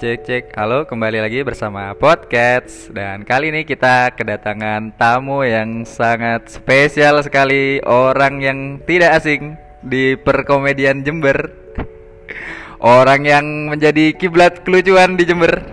[0.00, 0.44] Cek cek.
[0.56, 7.84] Halo, kembali lagi bersama Podcast dan kali ini kita kedatangan tamu yang sangat spesial sekali,
[7.84, 8.58] orang yang
[8.88, 11.52] tidak asing di perkomedian Jember.
[12.80, 15.68] Orang yang menjadi kiblat kelucuan di Jember.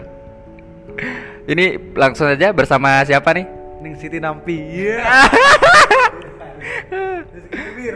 [1.47, 3.47] Ini langsung saja bersama siapa nih?
[3.79, 4.59] Ning Siti Nampi.
[4.59, 5.07] Iya.
[7.31, 7.95] Rizky Bibir.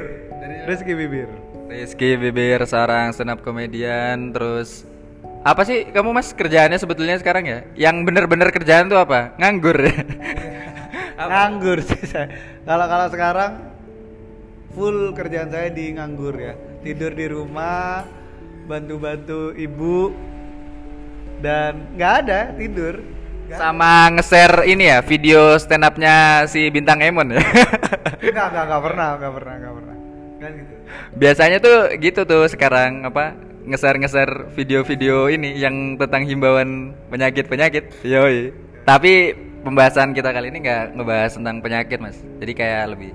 [0.63, 1.29] Rizky Bibir.
[1.68, 4.88] Rizky Bibir seorang stand up komedian terus
[5.41, 7.59] apa sih kamu mas kerjaannya sebetulnya sekarang ya?
[7.73, 9.33] Yang bener-bener kerjaan tuh apa?
[9.41, 9.77] Nganggur.
[11.17, 12.29] Nganggur sih saya.
[12.61, 13.51] Kalau kalau sekarang
[14.73, 16.54] full kerjaan saya di nganggur ya.
[16.81, 18.05] Tidur di rumah,
[18.69, 20.14] bantu-bantu ibu
[21.42, 23.01] dan nggak ada tidur.
[23.50, 27.42] Nggak Sama nge-share ini ya video stand up-nya si Bintang Emon ya.
[28.21, 29.95] Enggak, enggak, enggak pernah, enggak pernah, enggak pernah.
[30.37, 30.73] Kan gitu.
[31.17, 38.04] Biasanya tuh gitu tuh sekarang apa nge-share video-video ini yang tentang himbauan penyakit-penyakit.
[38.06, 38.52] Yoi.
[38.84, 42.17] Tapi pembahasan kita kali ini nggak ngebahas tentang penyakit, Mas.
[42.42, 43.12] Jadi kayak lebih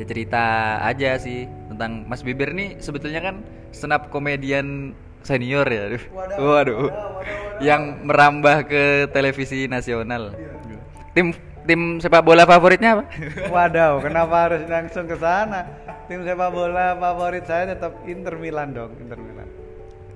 [0.00, 0.44] ya cerita
[0.80, 3.44] aja sih tentang Mas Bibir nih sebetulnya kan
[3.92, 5.92] up komedian senior ya.
[5.92, 6.02] Aduh.
[6.08, 6.46] Waduh, Waduh.
[6.48, 6.92] waduh, waduh.
[7.60, 10.32] Yang merambah ke televisi nasional.
[11.12, 11.36] Tim
[11.68, 13.04] tim sepak bola favoritnya apa?
[13.52, 15.68] Wadaw, kenapa harus langsung ke sana?
[16.08, 19.59] Tim sepak bola favorit saya tetap Inter Milan dong, Inter Milan.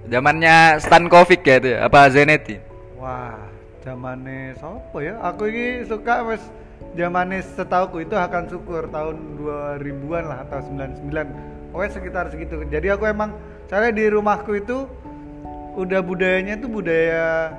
[0.04, 1.78] Zamannya Stankovic ya itu ya?
[1.88, 2.60] Apa Zanetti?
[3.00, 3.40] Wah,
[3.80, 5.16] zamane sopo ya?
[5.24, 6.44] Aku ini suka wes
[6.92, 11.72] zamane setauku itu akan syukur tahun 2000-an lah atau 99.
[11.72, 12.60] Pokoknya sekitar segitu.
[12.68, 13.32] Jadi aku emang
[13.66, 14.84] saya di rumahku itu
[15.74, 17.56] udah budayanya tuh budaya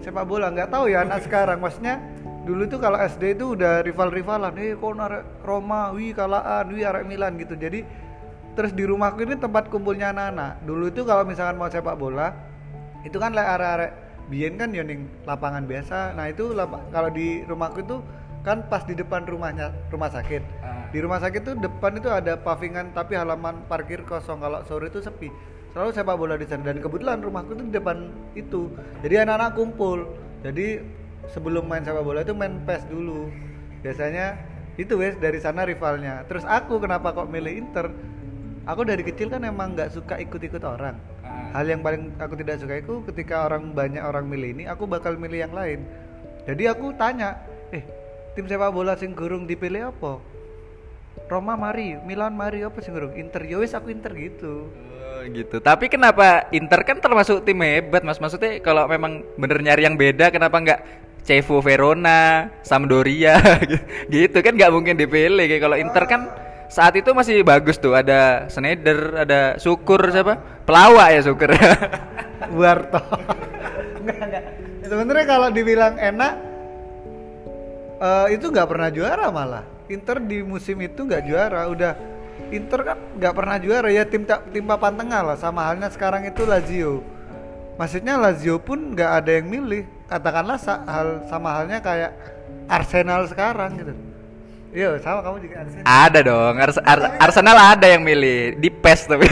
[0.00, 0.48] sepak bola.
[0.48, 2.00] nggak tahu ya anak sekarang maksudnya
[2.42, 7.38] dulu tuh kalau SD itu udah rival-rivalan, eh arek Roma, wih kalaan, wih arek Milan
[7.38, 7.54] gitu.
[7.54, 7.86] Jadi
[8.52, 10.64] terus di rumahku ini tempat kumpulnya anak-anak.
[10.64, 12.32] Dulu itu kalau misalkan mau sepak bola,
[13.02, 13.92] itu kan lek arek-arek
[14.30, 16.14] biyen kan yo ning lapangan biasa.
[16.14, 16.52] Nah, itu
[16.92, 18.00] kalau di rumahku itu
[18.42, 20.42] kan pas di depan rumahnya rumah sakit.
[20.62, 20.86] Ah.
[20.90, 24.42] Di rumah sakit tuh depan itu ada pavingan tapi halaman parkir kosong.
[24.42, 25.30] Kalau sore itu sepi.
[25.72, 28.68] Selalu sepak bola di sana dan kebetulan rumahku tuh di depan itu.
[29.00, 30.04] Jadi anak-anak kumpul.
[30.44, 30.84] Jadi
[31.32, 33.30] sebelum main sepak bola itu main PES dulu.
[33.80, 34.36] Biasanya
[34.76, 36.24] itu wes dari sana rivalnya.
[36.28, 37.88] Terus aku kenapa kok milih Inter?
[38.62, 40.94] Aku dari kecil kan emang nggak suka ikut-ikut orang.
[41.50, 45.18] Hal yang paling aku tidak suka itu ketika orang banyak orang milih ini, aku bakal
[45.18, 45.82] milih yang lain.
[46.46, 47.42] Jadi aku tanya,
[47.74, 47.82] eh
[48.38, 50.22] tim sepak bola sing gurung dipilih apa?
[51.26, 53.18] Roma mari, Milan mari apa sing gurung?
[53.18, 54.70] Inter, ya wis aku Inter gitu.
[54.70, 55.58] Oh, gitu.
[55.58, 58.22] Tapi kenapa Inter kan termasuk tim hebat, Mas?
[58.22, 60.80] Maksudnya kalau memang bener nyari yang beda, kenapa nggak
[61.22, 63.38] Cevo Verona, Sampdoria
[64.12, 66.26] gitu kan nggak mungkin dipilih kayak kalau Inter kan
[66.72, 70.40] saat itu masih bagus tuh ada Schneider, ada Syukur siapa?
[70.64, 71.52] Pelawak ya Syukur.
[72.58, 73.00] Warto.
[74.00, 74.44] enggak, enggak.
[74.80, 76.32] Ya, Sebenarnya kalau dibilang enak
[78.00, 79.64] eh, itu nggak pernah juara malah.
[79.92, 81.92] Inter di musim itu nggak juara, udah
[82.48, 86.48] Inter kan nggak pernah juara ya tim tim papan tengah lah sama halnya sekarang itu
[86.48, 87.04] Lazio.
[87.76, 89.84] Maksudnya Lazio pun nggak ada yang milih.
[90.08, 92.16] Katakanlah sa- hal sama halnya kayak
[92.68, 94.11] Arsenal sekarang gitu.
[94.72, 95.84] Iya, sama kamu juga Arsenal.
[95.84, 96.54] ada dong.
[96.56, 99.28] Ars- Ar- Arsenal ada yang milih di PES tapi.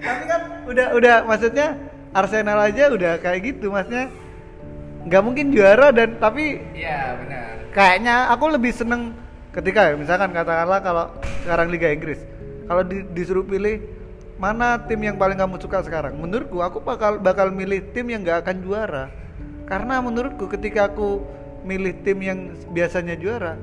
[0.00, 1.74] tapi kan udah udah maksudnya
[2.10, 4.06] Arsenal aja udah kayak gitu maksudnya
[5.00, 7.44] nggak mungkin juara dan tapi Iya, benar.
[7.70, 9.14] kayaknya aku lebih seneng
[9.50, 11.04] ketika misalkan katakanlah kalau
[11.42, 12.22] sekarang Liga Inggris
[12.66, 13.82] kalau di- disuruh pilih
[14.36, 18.42] mana tim yang paling kamu suka sekarang menurutku aku bakal bakal milih tim yang nggak
[18.42, 19.04] akan juara
[19.66, 21.24] karena menurutku ketika aku
[21.60, 23.56] milih tim yang biasanya juara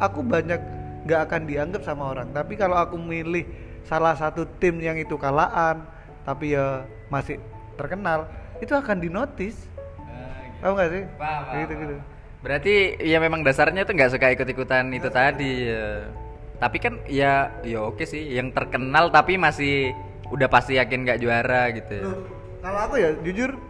[0.00, 0.60] aku banyak
[1.04, 3.44] nggak akan dianggap sama orang tapi kalau aku milih
[3.84, 5.84] salah satu tim yang itu kalaan
[6.24, 7.40] tapi ya masih
[7.76, 8.28] terkenal
[8.60, 9.56] itu akan dinotis
[10.60, 11.96] paham nggak sih Paham, paham, gitu gitu
[12.40, 15.68] Berarti ya memang dasarnya tuh nggak suka ikut-ikutan itu tadi.
[15.68, 16.08] ya.
[16.56, 19.92] Tapi kan ya ya oke sih, yang terkenal tapi masih
[20.32, 22.00] udah pasti yakin nggak juara gitu.
[22.00, 22.04] ya.
[22.08, 22.16] Loh,
[22.64, 23.60] kalau aku ya jujur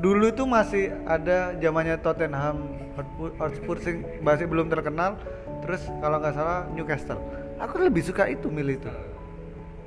[0.00, 2.56] dulu tuh masih ada zamannya Tottenham
[2.96, 5.20] Hotspur- Hotspur sing masih belum terkenal
[5.66, 7.18] terus kalau nggak salah Newcastle.
[7.58, 8.90] Aku lebih suka itu milih itu.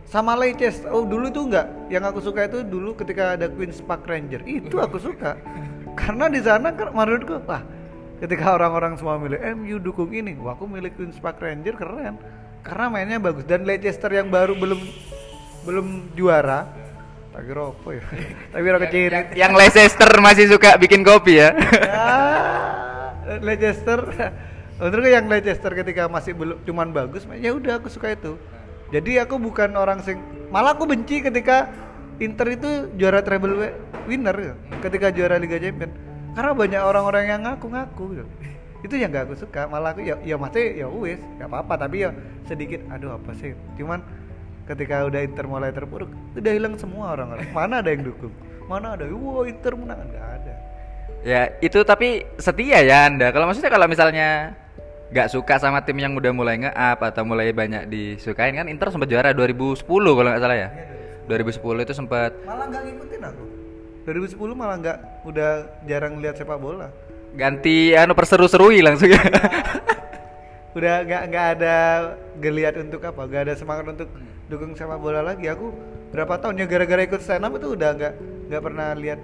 [0.04, 1.88] Sama Leicester oh dulu tuh nggak.
[1.88, 5.40] Yang aku suka itu dulu ketika ada Queens Park Ranger itu aku suka.
[6.00, 7.64] Karena di sana kan menurutku wah
[8.20, 10.36] ketika orang-orang semua milih MU dukung ini.
[10.36, 12.20] Wah aku milih Queens Park Ranger keren.
[12.60, 13.48] Karena mainnya bagus.
[13.48, 14.82] Dan Leicester yang baru belum
[15.64, 15.88] belum
[16.18, 16.68] juara
[17.30, 18.04] tak kira apa ya.
[18.52, 21.56] Tak kira kecirit Yang Leicester masih suka bikin kopi ya.
[21.88, 23.14] Ah,
[23.46, 24.02] Leicester
[24.80, 27.28] menurutku yang Leicester ketika masih belum cuman bagus?
[27.38, 28.40] Ya udah aku suka itu.
[28.90, 30.18] Jadi aku bukan orang sing
[30.50, 31.70] malah aku benci ketika
[32.20, 33.72] Inter itu juara treble
[34.04, 34.56] winner gitu.
[34.84, 35.96] ketika juara Liga Champions.
[36.36, 38.26] Karena banyak orang-orang yang ngaku-ngaku gitu.
[38.86, 39.68] itu yang gak aku suka.
[39.72, 41.88] Malah aku ya ya masih ya wis gak apa-apa.
[41.88, 42.10] Tapi ya
[42.44, 43.56] sedikit aduh apa sih?
[43.80, 44.04] Cuman
[44.68, 47.48] ketika udah Inter mulai terpuruk udah hilang semua orang-orang.
[47.56, 48.34] Mana ada yang dukung?
[48.68, 49.08] Mana ada?
[49.08, 50.00] Wah Inter menang.
[50.12, 50.54] Nggak ada.
[51.24, 53.32] Ya itu tapi setia ya anda.
[53.32, 54.56] Kalau maksudnya kalau misalnya
[55.10, 58.54] nggak suka sama tim yang udah mulai nge-up atau mulai banyak disukain.
[58.54, 60.70] Kan Inter sempat juara 2010 kalau nggak salah ya.
[61.26, 63.44] 2010 itu sempat malah nggak ngikutin aku.
[64.06, 65.52] 2010 malah nggak udah
[65.86, 66.90] jarang lihat sepak bola.
[67.34, 69.22] Ganti anu perseru-serui langsung ya.
[70.78, 71.76] udah nggak nggak ada
[72.38, 74.10] geliat untuk apa nggak ada semangat untuk
[74.50, 75.50] dukung sepak bola lagi.
[75.50, 75.74] Aku
[76.14, 78.14] berapa tahun ya gara-gara ikut stand up itu udah nggak
[78.50, 79.20] nggak pernah lihat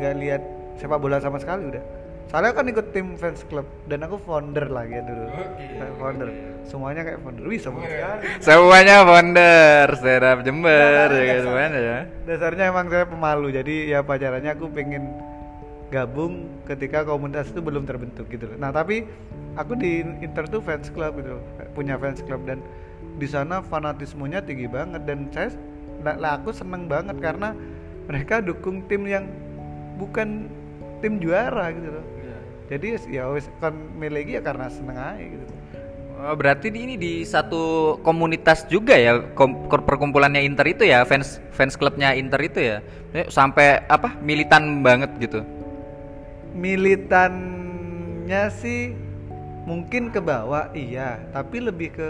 [0.00, 0.42] nggak lihat
[0.80, 4.98] sepak bola sama sekali udah soalnya kan ikut tim fans club dan aku founder lagi
[4.98, 5.26] ya dulu
[5.74, 6.28] Kayak founder.
[6.64, 7.44] Semuanya kayak founder.
[7.44, 8.26] Wih sama sekali.
[8.40, 9.88] Semuanya founder,
[10.24, 11.98] up Jember ya kan semuanya ya.
[12.24, 13.48] dasarnya emang saya pemalu.
[13.52, 15.12] Jadi ya pacarannya aku pengen
[15.92, 18.56] gabung ketika komunitas itu belum terbentuk gitu loh.
[18.58, 19.04] Nah tapi
[19.54, 21.44] aku di Inter tuh fans club gitu, loh.
[21.76, 22.42] punya fans club.
[22.48, 22.64] Dan
[23.20, 25.04] di sana fanatismenya tinggi banget.
[25.04, 25.52] Dan saya
[26.00, 27.52] nah, lah aku seneng banget karena
[28.08, 29.28] mereka dukung tim yang
[30.00, 30.48] bukan
[31.04, 32.06] tim juara gitu loh.
[32.70, 35.44] Jadi ya wes kan milih ya karena seneng aja gitu.
[36.14, 41.42] Oh, berarti di ini di satu komunitas juga ya kom- perkumpulannya Inter itu ya fans
[41.52, 42.76] fans klubnya Inter itu ya
[43.28, 45.42] sampai apa militan banget gitu.
[46.54, 48.94] militannya sih
[49.66, 52.08] mungkin ke bawah iya tapi lebih ke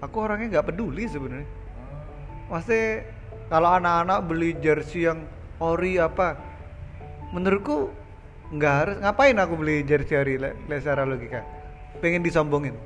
[0.00, 1.44] aku orangnya nggak peduli sebenarnya
[2.48, 3.04] Maksudnya
[3.52, 5.28] kalau anak-anak beli jersey yang
[5.60, 6.40] ori apa
[7.34, 7.90] menurutku
[8.52, 8.96] nggak harus.
[9.02, 11.42] Ngapain aku beli jersey ori le, secara logika
[11.98, 12.76] pengen disombongin.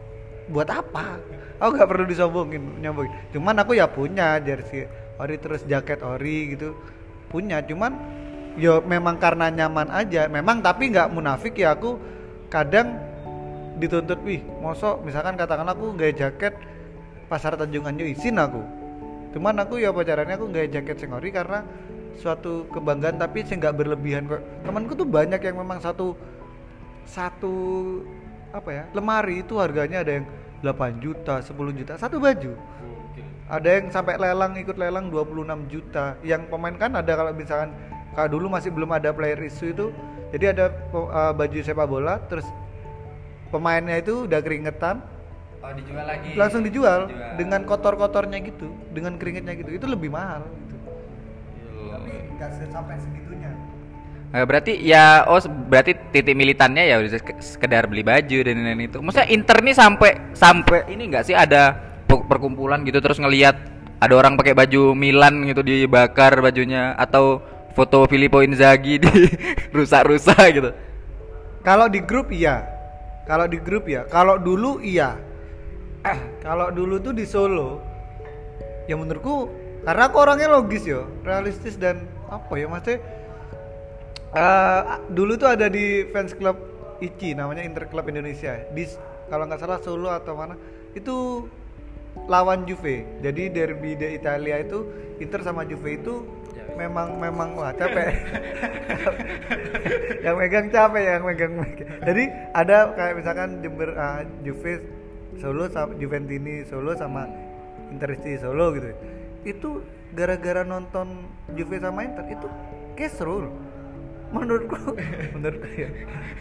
[0.51, 1.19] Buat apa?
[1.62, 3.12] Aku nggak perlu disombongin nyombongin.
[3.35, 4.89] Cuman aku ya punya jersey
[5.21, 6.75] ori terus jaket ori gitu.
[7.31, 7.95] Punya cuman
[8.59, 10.27] yo memang karena nyaman aja.
[10.27, 12.01] Memang tapi nggak munafik ya aku.
[12.51, 12.99] Kadang
[13.79, 16.53] dituntut wih mosok misalkan katakanlah aku nggak jaket
[17.31, 18.62] pasar Tanjung Anjo izin aku.
[19.31, 21.62] Cuman aku ya pacarannya aku nggak jaket sing ori karena
[22.19, 24.43] suatu kebanggaan tapi nggak berlebihan kok.
[24.67, 26.17] Temanku tuh banyak yang memang satu
[27.07, 27.55] satu
[28.51, 30.27] apa ya lemari itu harganya ada yang
[30.62, 32.53] 8 juta 10 juta satu baju.
[33.51, 36.15] Ada yang sampai lelang ikut lelang 26 juta.
[36.23, 37.75] Yang pemain kan ada kalau misalkan
[38.15, 39.91] kalau dulu masih belum ada player issue itu.
[40.31, 42.47] Jadi ada uh, baju sepak bola terus
[43.51, 45.03] pemainnya itu udah keringetan.
[45.61, 46.33] Oh, dijual lagi.
[46.41, 47.11] langsung dijual.
[47.37, 49.71] dengan kotor-kotornya gitu dengan keringetnya gitu.
[49.83, 50.47] Itu lebih mahal.
[52.00, 53.50] Tapi nggak sampai segitunya.
[54.31, 58.87] Nah, berarti ya oh berarti titik militannya ya udah sek- sekedar beli baju dan lain-lain
[58.87, 58.99] itu.
[59.02, 61.75] Maksudnya Inter nih sampai sampai ini enggak sih ada
[62.06, 63.58] pe- perkumpulan gitu terus ngelihat
[64.00, 67.43] ada orang pakai baju Milan gitu dibakar bajunya atau
[67.75, 69.11] foto Filippo Inzaghi di
[69.76, 70.70] rusak-rusak gitu.
[71.61, 72.64] kalau di grup iya.
[73.29, 75.14] Kalau di grup ya kalau dulu iya.
[76.47, 77.76] Kalau dulu tuh di Solo
[78.88, 81.09] ya menurutku karena aku orangnya logis yo.
[81.25, 83.00] Realistis dan apa ya maksudnya
[84.37, 84.81] eh,
[85.11, 86.56] dulu tuh ada di fans club
[87.00, 88.61] ICI namanya Inter Club Indonesia.
[88.71, 88.85] Di
[89.32, 90.55] kalau nggak salah Solo atau mana
[90.93, 91.49] itu
[92.29, 93.06] lawan Juve.
[93.25, 94.85] Jadi derby di Italia itu
[95.23, 96.14] Inter sama Juve itu
[96.76, 98.11] memang memang wah capek.
[100.25, 101.88] Yang megang capek yang megang, megang.
[102.05, 104.85] jadi ada kayak misalkan Jember ah, Juve
[105.40, 107.25] Solo sama Juventini Solo sama
[107.88, 108.93] Intercity Solo gitu
[109.42, 109.80] itu
[110.12, 112.47] gara-gara nonton Juve sama Inter itu
[112.94, 113.49] kesrul
[114.30, 114.94] menurutku.
[115.35, 115.90] Menurutku ya.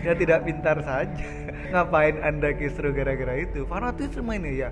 [0.06, 1.26] Ya tidak pintar saja.
[1.74, 3.66] Ngapain anda kisru gara-gara itu?
[3.66, 4.70] Fanatisme ini ya.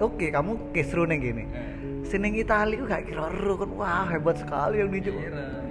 [0.00, 1.44] Oke kamu kisru nih gini.
[2.02, 3.70] Seneng Itali itu gak kira kan.
[3.76, 5.04] Wah hebat sekali yang di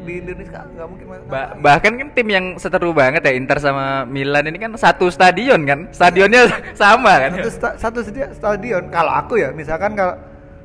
[0.02, 4.46] di Indonesia nggak mungkin Ba- bahkan kan tim yang seteru banget ya Inter sama Milan
[4.46, 5.90] ini kan satu stadion kan.
[5.90, 7.32] Stadionnya sama kan.
[7.34, 8.94] satu sta- satu sedia- stadion.
[8.94, 10.22] Kalau aku ya misalkan kalau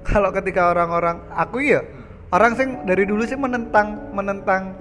[0.06, 1.82] kalau ketika orang-orang aku ya
[2.30, 4.74] orang sing dari dulu sih menentang menentang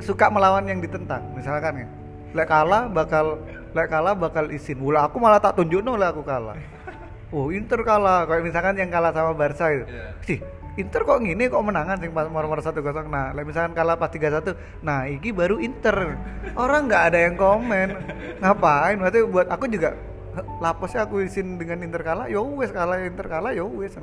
[0.00, 1.88] suka melawan yang ditentang misalkan ya.
[2.36, 3.40] Lek kalah bakal
[3.72, 4.76] lek kalah bakal izin.
[4.76, 6.56] Mula aku malah tak tunjuk oleh aku kalah.
[7.32, 9.84] Oh Inter kalah kayak misalkan yang kalah sama Barca itu.
[10.26, 10.38] Sih
[10.76, 13.08] Inter kok gini kok menangan sing pas nomor satu kosong?
[13.08, 14.52] Nah lek misalkan kalah pas tiga satu
[14.84, 16.20] nah iki baru Inter.
[16.52, 17.88] Orang nggak ada yang komen.
[18.44, 19.00] Ngapain?
[19.00, 20.15] Berarti buat aku juga "Heh,
[20.60, 23.96] lapasnya aku izin dengan Inter kalah yo wes kalah Inter kalah yo wes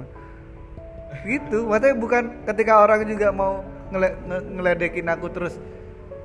[1.23, 3.61] gitu maksudnya bukan ketika orang juga mau
[3.93, 5.53] ngele- nge- ngeledekin aku terus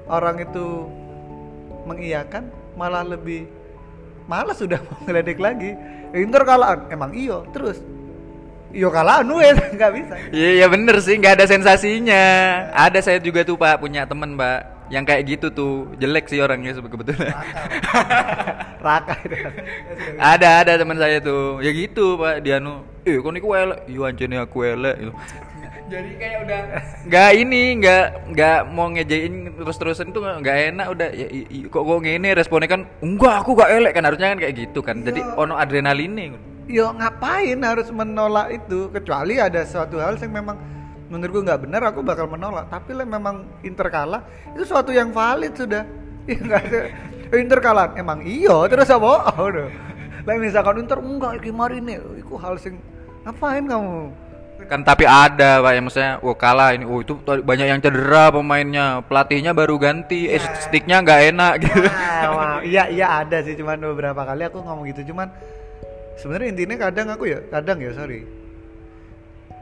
[0.09, 0.89] orang itu
[1.85, 3.49] mengiyakan malah lebih
[4.29, 5.73] malas sudah mau ngeledek lagi.
[6.17, 7.81] Inter kalah emang iyo terus.
[8.73, 10.15] Yo kalah anu ya nggak bisa.
[10.33, 12.23] Iya iya bener sih nggak ada sensasinya.
[12.73, 16.77] Ada saya juga tuh pak punya temen pak yang kayak gitu tuh jelek sih orangnya
[16.77, 17.33] kebetulan.
[18.87, 19.15] raka.
[19.25, 19.37] Itu.
[20.17, 21.61] Ada ada teman saya tuh.
[21.61, 22.41] Ya gitu pak.
[22.41, 23.85] Dia nu eh kau niku elek?
[23.89, 25.13] Iya anjene aku elek gitu.
[25.89, 26.61] Jadi kayak udah
[27.09, 31.09] nggak ini nggak nggak mau ngejain terus terusan tuh nggak enak udah.
[31.17, 33.93] Ya, i- i- kok kok gini responnya kan enggak aku gak elek.
[33.97, 35.01] Kan harusnya kan kayak gitu kan.
[35.01, 36.37] Jadi ono adrenalinnya
[36.69, 38.93] yo ngapain harus menolak itu?
[38.93, 40.57] Kecuali ada suatu hal yang memang
[41.09, 42.69] menurutku nggak benar aku bakal menolak.
[42.69, 44.23] Tapi lah memang Inter kalah
[44.53, 45.85] itu suatu yang valid sudah.
[46.29, 46.81] Ya nggak ada
[47.41, 49.33] Inter kalah emang iyo terus apa?
[49.41, 49.69] Oh, udah.
[50.29, 52.77] Lah misalkan Inter enggak kemarin nih itu hal sing
[53.25, 54.13] ngapain kamu?
[54.69, 59.01] Kan tapi ada pak yang maksudnya wah kalah ini oh itu banyak yang cedera pemainnya
[59.07, 61.89] pelatihnya baru ganti eh sticknya nggak enak gitu.
[61.89, 65.33] Ah, iya iya ada sih cuman beberapa kali aku ngomong gitu cuman
[66.19, 68.27] sebenarnya intinya kadang aku ya kadang ya sorry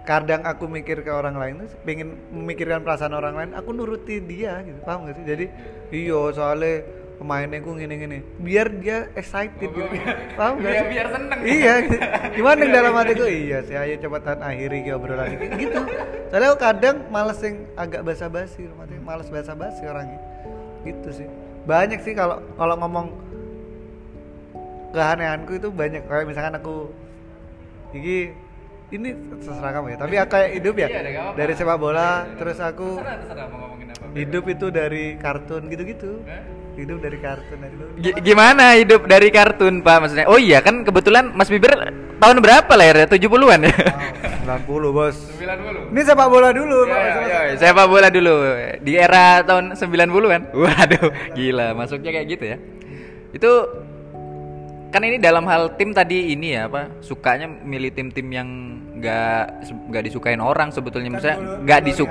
[0.06, 4.62] kadang aku mikir ke orang lain tuh pengen memikirkan perasaan orang lain aku nuruti dia
[4.62, 4.78] gitu.
[4.86, 5.24] Paham gak sih?
[5.26, 5.44] Jadi
[5.90, 6.86] iyo soalnya
[7.16, 9.82] pemainnya ku gini gini biar dia excited gitu.
[10.38, 10.88] Paham gak Biar- sih?
[10.94, 11.38] biar seneng.
[11.42, 11.72] iya.
[11.82, 11.96] Gitu.
[12.38, 15.80] gimana yang dalam hatiku iya sih ayo cepetan akhiri ke obrolan ini gitu.
[16.30, 20.22] Soalnya aku kadang males yang agak basa-basi maksudnya males basa-basi orangnya
[20.86, 21.26] gitu sih.
[21.66, 23.06] Banyak sih kalau kalau ngomong
[24.94, 26.06] keanehanku itu banyak.
[26.06, 26.94] Kayak misalkan aku
[27.90, 28.30] ini
[28.88, 30.88] ini terserah kamu ya tapi aku kayak hidup ya.
[30.88, 31.00] Iya,
[31.34, 34.14] dari sepak bola terus aku terserah mau ngomongin apa.
[34.14, 36.22] hidup itu dari kartun gitu-gitu.
[36.76, 37.90] Hidup dari kartun dari dulu.
[38.20, 39.96] Gimana hidup dari kartun pak?
[39.98, 41.72] Maksudnya oh iya kan kebetulan Mas Bibir
[42.16, 43.08] tahun berapa lahirnya?
[43.08, 43.74] 70-an ya
[44.46, 45.16] Wow, 90 bos.
[45.42, 47.02] 90 ini sepak bola dulu Ya, Pak.
[47.02, 48.06] ya, ya, sepak bola.
[48.06, 48.34] dulu.
[48.78, 50.40] Di era tahun 90-an.
[50.54, 52.56] Waduh, gila masuknya kayak gitu ya.
[53.34, 53.50] Itu
[54.96, 58.48] kan ini dalam hal tim tadi ini ya apa sukanya milih tim-tim yang
[58.96, 61.12] nggak nggak disukain orang sebetulnya.
[61.12, 62.08] Misalnya dulu- nggak disuk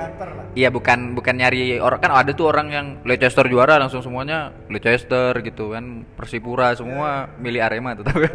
[0.54, 1.98] iya bukan bukan nyari orang.
[1.98, 6.06] Kan ada tuh orang yang Leicester juara langsung semuanya Leicester gitu kan.
[6.14, 8.30] Persipura semua milih Arema tuh tapi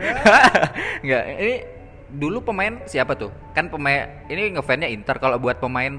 [1.07, 1.55] nggak ini
[2.11, 3.31] dulu pemain siapa tuh?
[3.55, 5.15] Kan pemain ini ngefansnya Inter.
[5.15, 5.95] Kalau buat pemain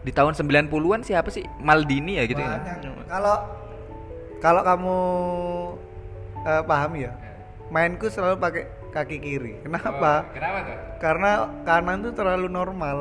[0.00, 1.44] di tahun 90-an siapa sih?
[1.60, 2.64] Maldini ya gitu ya.
[3.04, 3.36] Kalau
[4.40, 4.96] kalau kamu
[6.48, 7.12] eh, paham ya,
[7.70, 9.52] mainku selalu pakai kaki kiri.
[9.62, 10.26] Kenapa?
[10.34, 11.30] kenapa tuh Karena
[11.62, 12.98] kanan tuh terlalu normal.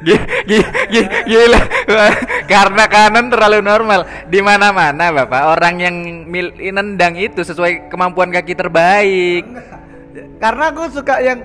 [0.00, 1.60] Gi- gi- gi- Gila,
[2.48, 8.56] karena kanan terlalu normal di mana-mana bapak orang yang mil nendang itu sesuai kemampuan kaki
[8.56, 9.44] terbaik.
[10.40, 11.44] Karena aku suka yang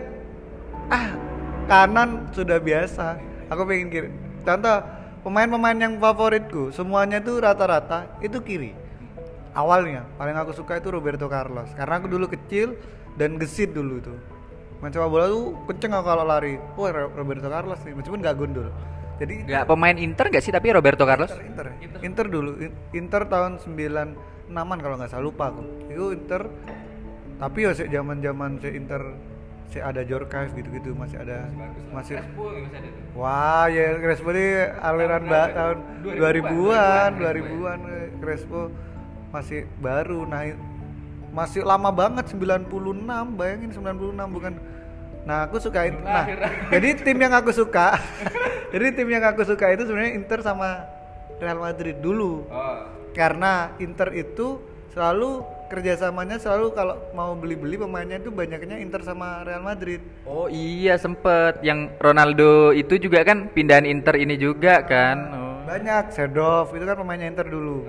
[0.87, 1.11] ah
[1.67, 3.19] kanan sudah biasa.
[3.51, 4.09] Aku pengen kiri.
[4.47, 4.79] Contoh
[5.27, 8.84] pemain-pemain yang favoritku semuanya tuh rata-rata itu kiri.
[9.55, 12.75] Awalnya paling aku suka itu Roberto Carlos karena aku dulu kecil
[13.15, 14.19] dan gesit dulu tuh.
[14.83, 16.59] Main sepak bola tuh kenceng aku kalau lari.
[16.75, 18.67] Wah Ro- Roberto Carlos nih meskipun gak gundul.
[19.15, 21.31] Jadi Gak pemain Inter gak sih tapi Roberto Carlos?
[21.31, 25.63] Inter, Inter, Inter dulu, In- Inter tahun 96-an kalau nggak salah lupa aku.
[25.87, 26.51] Itu Inter,
[27.39, 29.01] tapi ya sih zaman-zaman si Inter
[29.65, 31.49] si ada Jorkaev gitu-gitu masih ada
[31.89, 32.21] masih
[33.11, 38.69] wah ya Crespo ini aliran mbak tahun 2000-an 2000-an eh, Crespo
[39.35, 40.23] masih baru.
[40.23, 40.55] Nah
[41.35, 42.71] masih lama banget 96
[43.35, 44.53] bayangin 96 bukan.
[45.27, 46.23] Nah aku suka it- nah
[46.73, 47.99] jadi tim yang aku suka
[48.73, 50.87] jadi tim yang aku suka itu sebenarnya Inter sama
[51.43, 52.47] Real Madrid dulu.
[53.11, 54.63] Karena Inter itu
[54.95, 59.99] selalu kerjasamanya selalu kalau mau beli-beli pemainnya itu banyaknya Inter sama Real Madrid.
[60.23, 61.59] Oh iya sempet.
[61.59, 65.17] Yang Ronaldo itu juga kan pindahan Inter ini juga kan.
[65.35, 65.43] Oh.
[65.65, 66.13] banyak.
[66.13, 67.83] Sedov itu kan pemainnya Inter dulu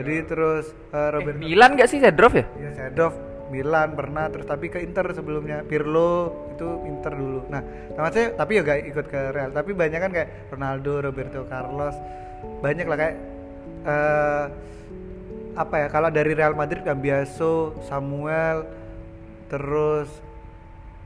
[0.00, 2.00] jadi terus eh, Robert Milan gak sih?
[2.00, 2.48] Zedrov ya?
[2.56, 3.12] ya Sedov
[3.50, 5.66] Milan pernah terus tapi ke Inter sebelumnya.
[5.66, 7.40] Pirlo itu Inter dulu.
[7.50, 7.60] Nah
[7.92, 9.50] sama saya tapi ya gak ikut ke Real.
[9.50, 11.98] Tapi banyak kan kayak Ronaldo Roberto Carlos.
[12.62, 13.16] Banyak lah kayak
[13.84, 14.44] eh
[15.58, 18.64] apa ya kalau dari Real Madrid Cambiaso Samuel
[19.50, 20.06] terus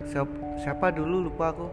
[0.04, 1.66] siapa, siapa dulu lupa aku.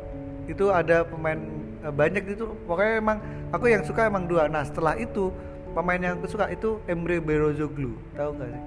[0.47, 1.37] Itu ada pemain
[1.83, 3.17] eh, banyak itu pokoknya emang
[3.51, 4.47] aku yang suka emang dua.
[4.47, 5.35] Nah setelah itu
[5.71, 8.63] pemain yang aku suka itu Emre Belözoğlu tahu nggak sih?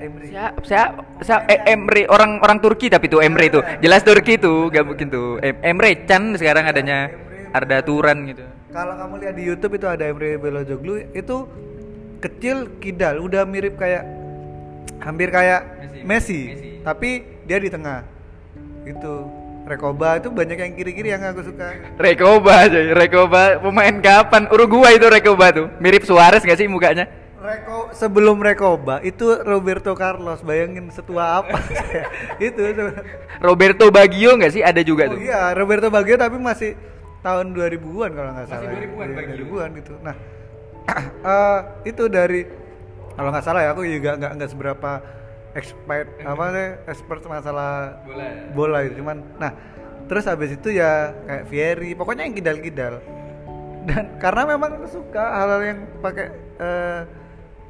[0.00, 0.26] Emre.
[0.32, 1.44] Siap, siap, siap.
[1.44, 5.36] Eh, Emre orang orang Turki tapi tuh Emre itu jelas Turki tuh gak mungkin tuh.
[5.44, 7.12] Em- Emre Can sekarang adanya
[7.52, 8.40] Arda Turan gitu.
[8.70, 11.36] kalau kamu lihat di YouTube itu ada Emre Belözoğlu itu
[12.22, 14.06] kecil kidal udah mirip kayak
[15.04, 16.04] hampir kayak Messi.
[16.06, 16.70] Messi, Messi.
[16.80, 17.10] tapi
[17.44, 18.00] dia di tengah.
[18.88, 19.28] Itu
[19.70, 21.78] Rekoba itu banyak yang kiri-kiri yang aku suka.
[21.94, 24.50] Rekoba aja, Rekoba pemain kapan?
[24.50, 25.66] Uruguay itu Rekoba tuh.
[25.78, 27.06] Mirip Suarez gak sih mukanya?
[27.40, 30.44] Reko sebelum Rekoba itu Roberto Carlos.
[30.44, 31.56] Bayangin setua apa?
[32.36, 32.60] Itu
[33.40, 34.60] Roberto Baggio nggak sih?
[34.60, 35.24] Ada juga oh, tuh.
[35.24, 36.76] iya Roberto Baggio tapi masih
[37.24, 39.44] tahun 2000-an kalau nggak Masih salah 2000-an Iya, Baggio.
[39.48, 39.92] 2000-an gitu.
[40.04, 40.14] Nah
[41.32, 41.58] eh,
[41.88, 42.40] itu dari
[43.16, 44.90] kalau nggak salah ya aku juga nggak nggak seberapa
[45.54, 48.24] expert apa sih expert masalah Bola.
[48.24, 48.34] ya?
[48.54, 48.94] bola gitu.
[49.02, 49.52] Cuman nah
[50.06, 52.98] terus habis itu ya kayak Fieri pokoknya yang kidal-kidal
[53.88, 56.26] dan karena memang suka hal-hal yang pakai
[56.60, 57.00] eh,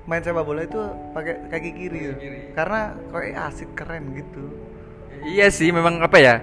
[0.08, 0.80] main sepak bola itu
[1.14, 2.14] pakai kaki kiri, gitu.
[2.18, 2.40] kiri.
[2.56, 4.42] karena kayak asik keren gitu.
[5.20, 6.40] Iya sih memang apa ya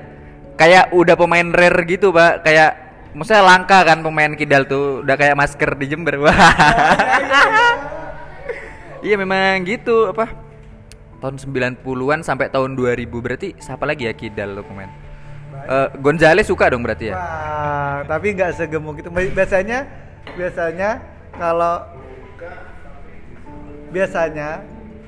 [0.55, 2.45] kayak udah pemain rare gitu pak.
[2.45, 6.37] Kayak maksudnya langka kan pemain kidal tuh udah kayak masker di Jember wah
[9.05, 10.46] iya memang gitu apa
[11.17, 14.89] tahun 90-an sampai tahun 2000 berarti siapa lagi ya kidal lo pemain?
[15.67, 17.15] Eh, Gonzales suka dong berarti ya?
[17.17, 19.09] Wah, tapi nggak segemuk itu.
[19.09, 19.89] Biasanya,
[20.37, 21.01] biasanya
[21.35, 21.83] kalau
[23.89, 24.61] biasanya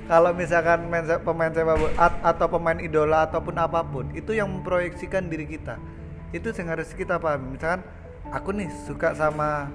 [0.10, 5.30] kalau misalkan main pemain bola at- atau pemain idola ataupun apa pun itu yang memproyeksikan
[5.30, 5.78] diri kita.
[6.34, 7.56] Itu yang harus kita pahami.
[7.56, 7.86] Misalkan
[8.34, 9.70] aku nih suka sama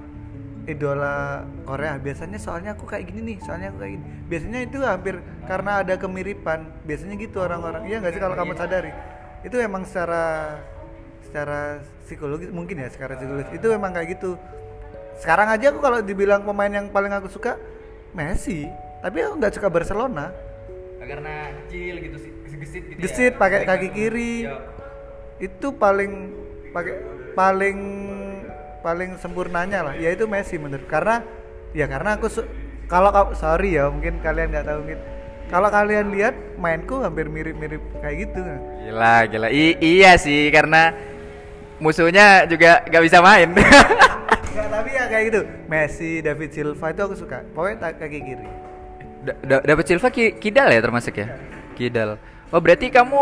[0.64, 1.96] idola Korea.
[2.00, 4.06] Biasanya soalnya aku kayak gini nih soalnya aku kayak gini.
[4.28, 6.68] Biasanya itu hampir karena ada kemiripan.
[6.84, 7.88] Biasanya gitu orang-orang.
[7.88, 8.92] Iya nggak sih kalau kamu sadari?
[9.44, 10.58] Itu emang secara
[11.24, 13.50] secara psikologis mungkin ya secara psikologis.
[13.52, 14.40] Itu emang kayak gitu.
[15.20, 17.60] Sekarang aja aku kalau dibilang pemain yang paling aku suka
[18.16, 18.66] Messi.
[19.04, 20.32] Tapi aku nggak suka Barcelona.
[21.04, 24.34] Karena kecil gitu sih gesit gitu gesit pakai kaki kiri.
[25.42, 26.30] itu paling
[26.70, 26.94] pakai
[27.34, 27.78] paling
[28.84, 31.24] paling sempurnanya lah yaitu Messi menurut karena
[31.72, 32.28] ya karena aku
[32.84, 35.00] kalau kau- sorry ya mungkin kalian nggak tahu mungkin
[35.48, 38.40] kalau kalian lihat mainku hampir mirip-mirip kayak gitu
[38.84, 39.48] Gila, gila.
[39.48, 40.92] I- iya sih, karena
[41.80, 43.48] musuhnya juga gak bisa main.
[44.54, 48.46] Nggak, tapi ya kayak gitu Messi David Silva itu aku suka pokoknya tak kaki kiri
[49.24, 51.26] Da- da- Dapat Silva ki- kidal ya termasuk ya?
[51.74, 52.20] Kidal.
[52.52, 53.20] Oh berarti kamu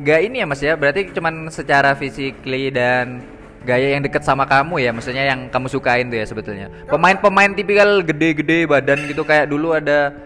[0.00, 0.72] nggak ini ya mas ya?
[0.72, 3.20] Berarti cuman secara physically dan
[3.68, 4.90] gaya yang deket sama kamu ya?
[4.96, 6.72] Maksudnya yang kamu sukain tuh ya sebetulnya.
[6.88, 10.16] Pemain-pemain tipikal gede-gede badan gitu kayak dulu ada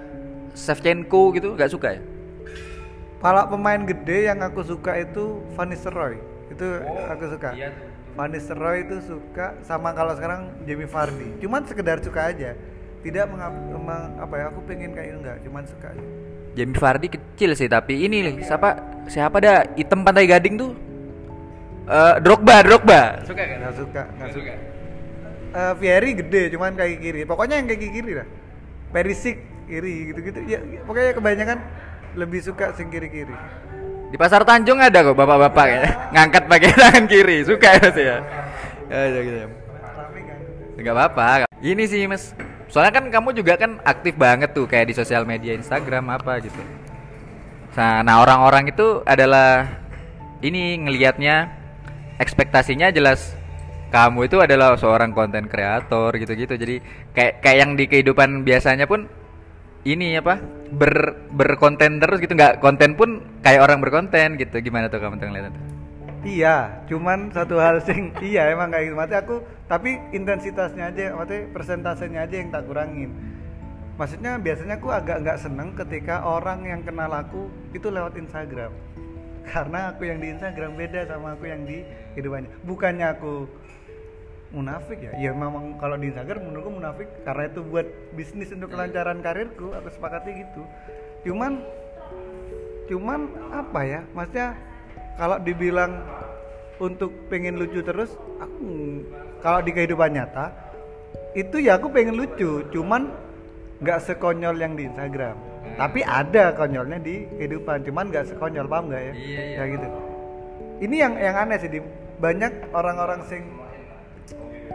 [0.54, 2.02] Shevchenko gitu, nggak suka ya?
[3.22, 6.18] kalau pemain gede yang aku suka itu Van Nistelrooy
[6.50, 6.66] itu
[7.06, 7.86] aku suka iya tuh.
[8.18, 12.58] Van Nistelrooy itu suka sama kalau sekarang Jamie Vardy cuman sekedar suka aja
[13.06, 16.06] tidak mengap, meng- apa ya aku pengen kayak enggak cuman suka aja
[16.58, 18.74] Jamie Vardy kecil sih tapi ini nih siapa
[19.06, 20.74] siapa dah hitam pantai gading tuh
[21.88, 23.02] Eh Drogba Drogba.
[23.26, 23.58] Suka kan?
[23.58, 24.52] Nggak suka nggak suka.
[25.52, 27.20] Eh, Fieri gede cuman kaki kiri.
[27.28, 28.26] Pokoknya yang kaki kiri lah.
[28.92, 30.38] Perisic kiri gitu-gitu.
[30.46, 31.58] Ya pokoknya kebanyakan
[32.16, 33.36] lebih suka sing kiri kiri
[34.12, 35.82] di pasar Tanjung ada kok bapak-bapak ya.
[36.12, 37.48] Ngangkat pakai tangan kiri.
[37.48, 38.16] Suka ya mas ya?
[38.92, 39.48] Ya ya, gitu ya.
[40.76, 41.48] nggak apa-apa.
[41.64, 42.36] Ini sih mas.
[42.68, 46.60] Soalnya kan kamu juga kan aktif banget tuh kayak di sosial media Instagram apa gitu.
[47.72, 49.80] Nah nah orang-orang itu adalah
[50.44, 51.61] ini ngelihatnya
[52.22, 53.34] ekspektasinya jelas
[53.92, 56.76] kamu itu adalah seorang konten kreator gitu-gitu jadi
[57.12, 59.10] kayak kayak yang di kehidupan biasanya pun
[59.82, 60.38] ini apa
[60.70, 65.52] ber berkonten terus gitu nggak konten pun kayak orang berkonten gitu gimana tuh kamu ngeliatnya?
[66.22, 68.94] Iya, cuman satu hal sing iya emang kayak gitu.
[68.94, 73.10] Maksudnya aku tapi intensitasnya aja, maksudnya persentasenya aja yang tak kurangin.
[73.98, 78.70] Maksudnya biasanya aku agak nggak seneng ketika orang yang kenal aku itu lewat Instagram.
[79.46, 81.82] Karena aku yang di Instagram beda sama aku yang di
[82.14, 82.50] kehidupannya.
[82.62, 83.32] Bukannya aku
[84.52, 85.12] munafik ya?
[85.18, 89.88] Ya memang kalau di Instagram menurutku munafik karena itu buat bisnis untuk kelancaran karirku aku
[89.90, 90.62] sepakati gitu.
[91.26, 91.64] Cuman
[92.86, 94.00] cuman apa ya?
[94.12, 94.48] Maksudnya
[95.16, 96.04] kalau dibilang
[96.78, 98.66] untuk pengen lucu terus aku
[99.40, 100.52] kalau di kehidupan nyata
[101.32, 102.62] itu ya aku pengen lucu.
[102.70, 103.08] Cuman
[103.82, 109.02] nggak sekonyol yang di Instagram tapi ada konyolnya di kehidupan cuman nggak sekonyol paham nggak
[109.02, 109.12] ya?
[109.14, 109.56] Iya, iya.
[109.58, 109.88] ya gitu.
[110.82, 111.86] Ini yang yang aneh sih Dim.
[112.22, 113.42] banyak orang-orang sing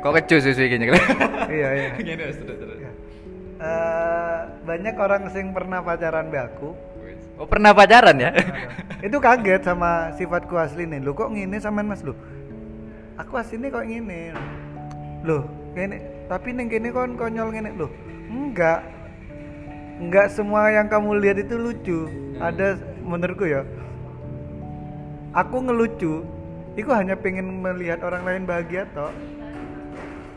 [0.03, 0.99] kok kecu susu kayaknya?
[1.47, 1.89] Iya iya.
[1.95, 2.75] Gini, terus, terus, terus.
[2.75, 2.91] Ya.
[3.57, 6.75] Eh, banyak orang sing pernah pacaran be aku.
[7.39, 8.35] Oh pernah pacaran ya?
[8.99, 10.99] Itu kaget sama sifatku asli nih.
[10.99, 12.03] Lo kok ngini sama mas?
[12.03, 12.13] Lo
[13.17, 14.31] aku aslinya kok ngini
[15.25, 15.97] lo gini
[16.29, 17.89] tapi neng gini kon konyol ngini lo
[18.29, 18.85] enggak
[19.97, 21.99] enggak semua yang kamu lihat itu lucu.
[22.37, 23.65] Ada menurutku ya.
[25.33, 26.25] Aku ngelucu
[26.77, 29.09] itu hanya pengen melihat orang lain bahagia toh.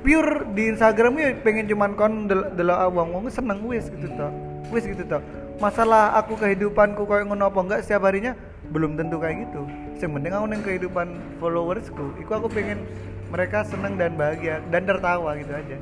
[0.01, 4.33] Pure di Instagram ya pengen cuman kon del delok wong wong seneng wis gitu toh.
[4.73, 5.21] Wis gitu toh.
[5.61, 8.33] Masalah aku kehidupanku kayak ngono apa enggak setiap harinya
[8.73, 9.69] belum tentu kayak gitu.
[10.01, 12.81] Yang penting aku neng kehidupan followersku itu aku pengen
[13.29, 15.77] mereka seneng dan bahagia dan tertawa gitu aja.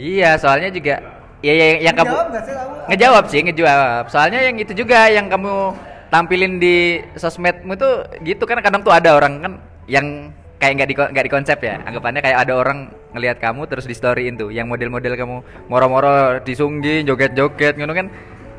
[0.00, 2.74] Iya soalnya juga ya, ya yang kamu Ngejawab nggak sih kamu?
[2.88, 5.74] ngejawab sih ngejawab soalnya yang itu juga yang kamu
[6.08, 6.76] tampilin di
[7.14, 9.52] sosmedmu tuh gitu kan kadang tuh ada orang kan
[9.86, 12.78] yang kayak nggak di nggak di konsep ya anggapannya kayak ada orang
[13.10, 18.08] ngelihat kamu terus di storyin tuh yang model-model kamu moro-moro disunggi joget-joget ngono kan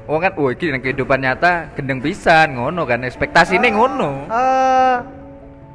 [0.03, 4.27] Oh kan, wah ini nang kehidupan nyata gendeng pisan ngono kan ekspektasi ini ngono.
[4.27, 4.95] Eh,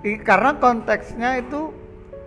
[0.04, 1.72] i- karena konteksnya itu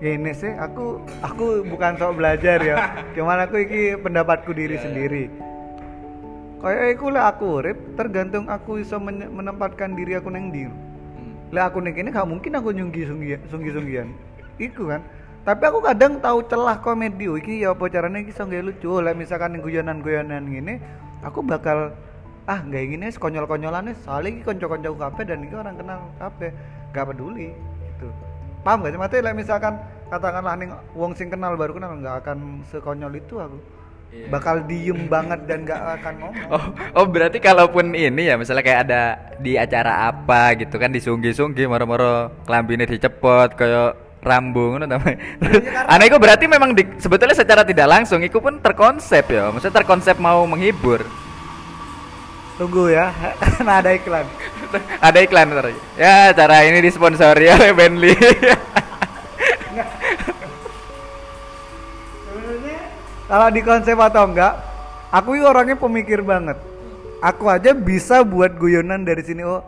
[0.02, 2.76] ya ini sih aku aku bukan sok belajar ya.
[3.16, 5.30] Cuman aku iki pendapatku diri sendiri.
[6.62, 10.66] Kayak iku lah aku urip tergantung aku bisa men- menempatkan diri aku neng ndi.
[11.54, 13.06] Lah aku ning kene gak mungkin aku nyunggi
[13.50, 14.10] sunggi sunggian
[14.58, 15.06] iku kan.
[15.42, 19.02] Tapi aku kadang tahu celah komedi iki ya apa caranya iki iso lucu.
[19.02, 20.82] Lah misalkan ning guyonan-guyonan gini
[21.22, 21.94] aku bakal
[22.50, 24.02] ah nggak gini wis konyol-konyolan wis.
[24.06, 26.54] Soalnya iki konco-konco kabeh dan iki orang kenal kabeh.
[26.94, 27.54] Gak peduli
[27.88, 28.31] gitu
[28.62, 29.74] paham gak sih Mati lah misalkan
[30.08, 33.58] katakanlah ning wong sing kenal baru kenal nggak akan sekonyol itu aku
[34.12, 34.28] Iya.
[34.28, 36.64] bakal diem banget dan nggak akan ngomong Oh,
[37.00, 39.02] oh berarti kalaupun ini ya misalnya kayak ada
[39.40, 45.18] di acara apa gitu kan disunggi-sunggi moro-moro kelambine dicepot kayak rambung ngono namanya.
[45.96, 49.50] Aneh itu berarti memang di, sebetulnya secara tidak langsung itu pun terkonsep ya.
[49.50, 51.02] Maksudnya terkonsep mau menghibur.
[52.60, 53.10] tunggu ya
[53.66, 54.28] nah ada iklan
[55.08, 55.72] ada iklan ntar.
[55.96, 58.16] Ya, cara ini disponsori oleh Bentley.
[63.28, 64.54] Kalau di konsep atau enggak,
[65.12, 66.60] aku orangnya pemikir banget.
[67.22, 69.46] Aku aja bisa buat guyonan dari sini.
[69.46, 69.62] Oh,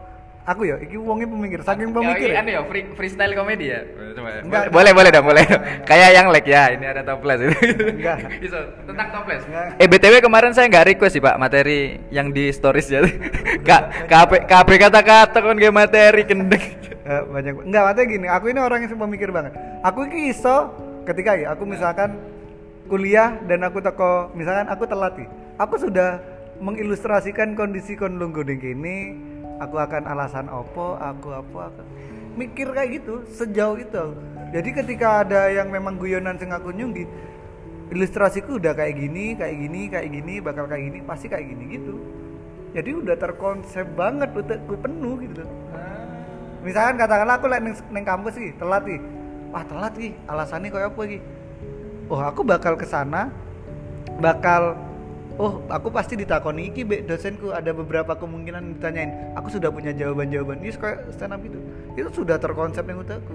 [0.43, 2.29] aku ya, iki wongnya pemikir, saking pemikir.
[2.31, 2.41] Ya, ya.
[2.43, 3.79] ini ya, free, freestyle komedi ya.
[4.15, 4.39] Coba ya.
[4.43, 4.63] Enggak.
[4.71, 5.45] boleh, boleh dong, boleh.
[5.87, 7.55] Kayak yang like ya, ini ada toples itu.
[7.95, 8.17] Enggak.
[8.43, 9.41] Bisa tentang toples.
[9.47, 9.65] Enggak.
[9.79, 13.01] Eh BTW kemarin saya nggak request sih Pak materi yang di stories ya.
[13.67, 16.83] Kak KP KP kata-kata kan gak materi kendeng.
[17.03, 19.51] Eh, banyak enggak maksudnya gini aku ini orang yang pemikir banget
[19.83, 20.71] aku ini iso
[21.03, 22.15] ketika ya aku misalkan
[22.87, 25.11] kuliah dan aku teko misalkan aku telat
[25.59, 26.23] aku sudah
[26.63, 29.19] mengilustrasikan kondisi kon lungguh ning kene
[29.61, 31.83] aku akan alasan opo aku apa aku
[32.33, 34.05] mikir kayak gitu sejauh itu
[34.53, 37.09] jadi ketika ada yang memang guyonan sing aku nyunggi
[37.93, 41.93] ilustrasiku udah kayak gini kayak gini kayak gini bakal kayak gini pasti kayak gini gitu.
[42.73, 45.45] Jadi udah terkonsep banget utekku penuh gitu.
[46.65, 48.97] Misalkan katakanlah aku lagi neng, neng kampus sih telat nih
[49.53, 51.21] wah telat nih alasannya kayak apa nih
[52.07, 53.29] oh aku bakal ke sana
[54.17, 54.73] bakal
[55.37, 60.61] oh aku pasti ditakoni iki be dosenku ada beberapa kemungkinan ditanyain aku sudah punya jawaban-jawaban
[60.61, 61.57] ini kayak stand up itu
[61.97, 63.33] itu sudah terkonsep yang utakku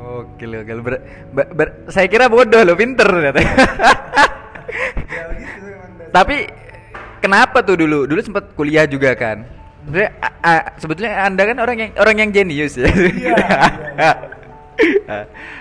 [0.00, 0.80] Gokil, gokil.
[0.80, 0.94] Ber,
[1.30, 3.36] ber- ber- saya kira bodoh lo, pinter ternyata.
[3.36, 5.68] ya gitu.
[6.08, 6.36] Tapi
[7.20, 8.08] kenapa tuh dulu?
[8.08, 9.44] Dulu sempat kuliah juga kan.
[9.92, 12.88] A- a- sebetulnya anda kan orang yang orang yang jenius ya.
[12.88, 13.36] Iya,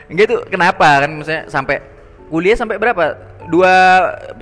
[0.07, 1.83] Enggak itu kenapa kan maksudnya sampai
[2.29, 3.17] kuliah sampai berapa?
[3.49, 3.73] Dua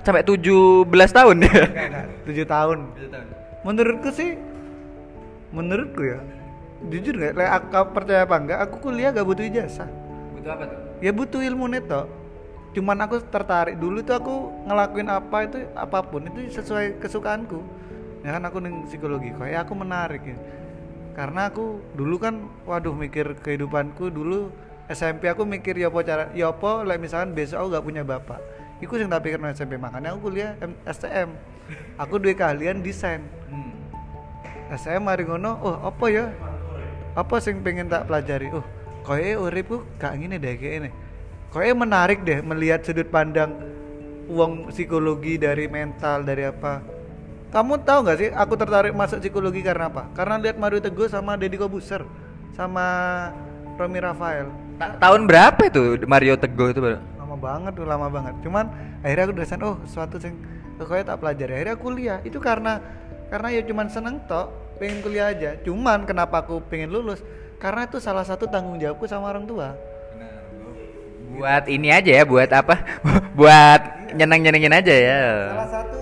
[0.04, 1.47] sampai tujuh belas tahun.
[1.47, 1.63] Ya.
[2.28, 2.91] Tujuh tahun.
[3.63, 4.36] Menurutku sih
[5.56, 6.19] menurutku ya
[6.91, 7.39] jujur nggak?
[7.71, 9.88] Aku percaya apa enggak aku kuliah gak butuh ijazah.
[10.36, 10.80] Butuh apa tuh?
[10.97, 12.10] ya butuh ilmu neto
[12.73, 14.36] cuman aku tertarik dulu tuh aku
[14.69, 17.58] ngelakuin apa itu apa pun itu sesuai kesukaanku.
[18.21, 20.38] Ya kan aku psikologi kayak aku menarik ya.
[21.17, 24.54] Karena aku dulu kan waduh mikir kehidupanku dulu
[24.88, 28.39] SMP aku mikir ya apa cara ya apa like misalkan besok aku gak punya bapak.
[28.80, 31.36] Itu yang tak pikir SMP makanya aku kuliah M- STM
[32.00, 33.19] aku dua keahlian desain.
[33.52, 33.76] Hmm.
[34.71, 36.32] STM mari ngono oh apa ya?
[37.19, 38.47] Apa sing pengen tak pelajari?
[38.56, 38.63] Oh
[39.04, 40.89] koe uripku gak ngene deh kayak ini
[41.52, 43.56] koe menarik deh melihat sudut pandang
[44.28, 46.80] uang psikologi dari mental dari apa.
[47.47, 50.12] Kamu tahu nggak sih aku tertarik masuk psikologi karena apa?
[50.12, 52.04] Karena lihat Mario Teguh sama Deddy Kobuser
[52.56, 52.88] sama
[53.80, 56.99] Romi Rafael Ta- tahun berapa itu Mario Teguh itu baru?
[57.17, 58.33] lama banget tuh lama banget.
[58.45, 58.65] Cuman
[59.01, 60.33] akhirnya aku udah oh suatu sing
[60.77, 61.51] pokoknya tak pelajari.
[61.57, 62.17] Akhirnya aku kuliah.
[62.21, 62.79] Itu karena
[63.27, 65.57] karena ya cuman seneng tok pengen kuliah aja.
[65.65, 67.19] Cuman kenapa aku pengen lulus?
[67.57, 69.73] Karena itu salah satu tanggung jawabku sama orang tua.
[71.37, 72.81] Buat ini aja ya, buat apa?
[73.37, 75.21] buat nyeneng-nyenengin aja ya.
[75.51, 75.99] salah satu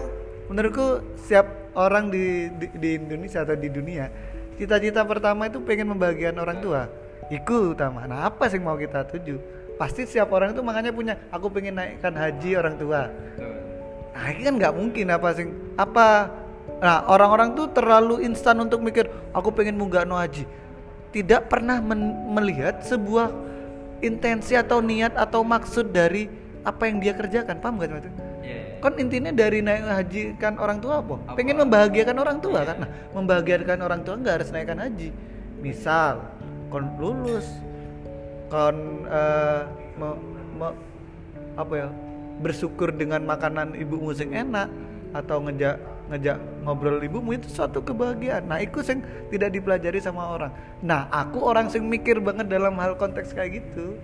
[0.52, 4.14] menurutku setiap orang di, di di Indonesia atau di dunia
[4.56, 6.82] cita-cita pertama itu pengen membahagiakan orang tua
[7.30, 9.38] itu utama nah apa sih mau kita tuju
[9.76, 13.12] pasti setiap orang itu makanya punya aku pengen naikkan haji orang tua
[14.16, 15.46] Nah, ini kan nggak mungkin apa sih?
[15.76, 16.32] Apa?
[16.80, 20.48] Nah, orang-orang tuh terlalu instan untuk mikir aku pengen munggah no haji.
[21.12, 23.32] Tidak pernah men- melihat sebuah
[24.00, 26.32] intensi atau niat atau maksud dari
[26.64, 27.60] apa yang dia kerjakan.
[27.60, 28.12] Paham gak itu?
[28.80, 31.36] Kan intinya dari naik haji kan orang tua apa?
[31.36, 32.88] Pengen membahagiakan orang tua kan.
[32.88, 35.12] Nah, membahagiakan orang tua nggak harus naikkan haji.
[35.60, 36.24] Misal,
[36.76, 37.48] kon lulus,
[38.52, 39.64] kon eh,
[39.96, 40.22] me-
[40.60, 40.78] me-
[41.56, 41.88] apa ya
[42.44, 44.68] bersyukur dengan makanan ibumu sing enak
[45.16, 45.80] atau ngejak
[46.12, 46.36] ngejak
[46.68, 48.44] ngobrol ibumu itu suatu kebahagiaan.
[48.52, 49.00] Nah itu sing
[49.32, 50.52] tidak dipelajari sama orang.
[50.84, 53.96] Nah aku orang sing mikir banget dalam hal konteks kayak gitu.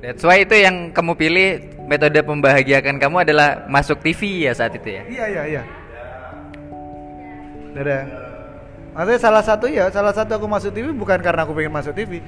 [0.00, 1.48] That's why itu yang kamu pilih
[1.84, 5.04] metode membahagiakan kamu adalah masuk TV ya saat itu ya.
[5.04, 5.62] iya iya iya.
[7.76, 8.29] Dadah.
[8.90, 12.18] Maksudnya salah satu ya, salah satu aku masuk TV bukan karena aku pengen masuk TV.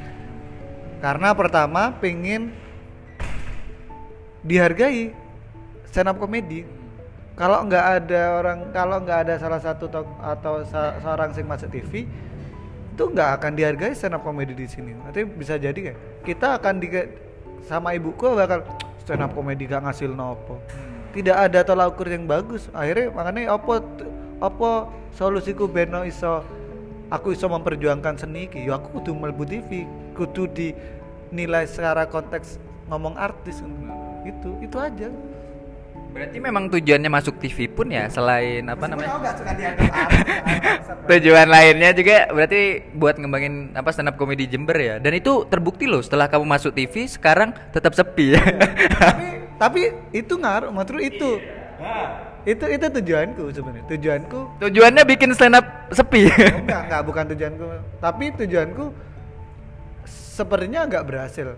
[1.03, 2.55] Karena pertama pengen
[4.47, 5.11] dihargai
[5.91, 6.63] stand up comedy.
[7.35, 11.73] Kalau nggak ada orang, kalau nggak ada salah satu tok atau sa- seorang sing masuk
[11.73, 12.07] TV,
[12.95, 14.95] itu nggak akan dihargai stand up comedy di sini.
[14.95, 16.89] Nanti bisa jadi kan kita akan di
[17.67, 18.63] sama ibuku bakal
[19.03, 20.63] stand up comedy gak ngasil nopo.
[21.13, 22.71] Tidak ada tolak ukur yang bagus.
[22.73, 23.85] Akhirnya makanya apa
[24.41, 24.71] apa
[25.13, 26.45] solusiku beno iso
[27.13, 29.85] aku iso memperjuangkan seni iki ya aku kudu mlebu TV
[30.17, 32.57] kudu dinilai secara konteks
[32.89, 33.61] ngomong artis
[34.25, 35.13] itu itu aja
[36.13, 39.17] Berarti memang tujuannya masuk TV pun ya selain apa namanya?
[39.17, 40.09] nggak suka dianggap
[41.09, 45.01] Tujuan lainnya juga berarti buat ngembangin apa stand up comedy Jember ya.
[45.01, 48.45] Dan itu terbukti loh setelah kamu masuk TV sekarang tetap sepi ya.
[48.93, 49.27] tapi
[49.63, 49.81] tapi
[50.13, 51.41] itu ngaruh maksud itu
[52.43, 56.27] itu itu tujuanku sebenarnya tujuanku Tujuannya bikin stand up sepi.
[56.27, 57.65] enggak enggak bukan tujuanku
[58.03, 58.85] tapi tujuanku
[60.07, 61.55] sepertinya enggak berhasil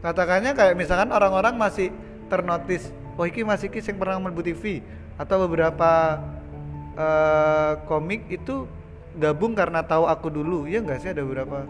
[0.00, 1.92] katakannya kayak misalkan orang-orang masih
[2.26, 2.88] ternotis
[3.20, 4.80] oh iki masih iki yang pernah mlebu TV
[5.20, 6.18] atau beberapa
[6.96, 8.64] eh, komik itu
[9.12, 11.68] gabung karena tahu aku dulu ya enggak sih ada beberapa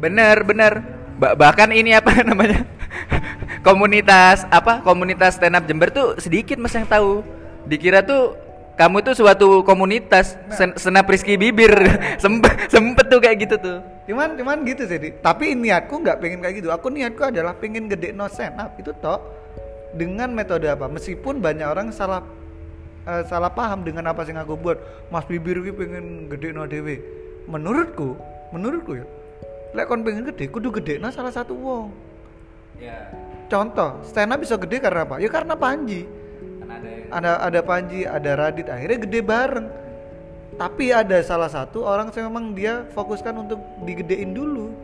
[0.00, 0.72] bener bener.
[1.18, 2.62] Ba- bahkan ini apa namanya?
[3.66, 4.80] komunitas apa?
[4.86, 7.26] Komunitas stand up Jember tuh sedikit mas yang tahu.
[7.68, 8.32] Dikira tuh
[8.80, 11.70] kamu tuh suatu komunitas sen- stand up Rizky Bibir.
[12.22, 13.78] Sempet sempet tuh kayak gitu tuh.
[14.08, 15.12] cuman cuman gitu sih Di.
[15.20, 16.72] tapi niatku nggak pengen kayak gitu.
[16.72, 19.20] Aku niatku adalah pengen gede no up itu toh
[19.92, 20.88] dengan metode apa?
[20.88, 22.24] Meskipun banyak orang salah
[23.04, 24.80] eh, salah paham dengan apa yang aku buat
[25.12, 27.04] mas bibir ki pengen gede no dewe
[27.44, 28.16] menurutku
[28.52, 29.04] menurutku ya
[29.76, 31.88] lek kon pengen gede kudu gede no salah satu wong.
[32.78, 33.10] Ya.
[33.50, 35.18] contoh stand up bisa gede karena apa?
[35.18, 36.06] Ya karena Panji
[37.08, 39.66] ada ada Panji ada Radit akhirnya gede bareng
[40.58, 44.74] tapi ada salah satu orang yang memang dia fokuskan untuk digedein dulu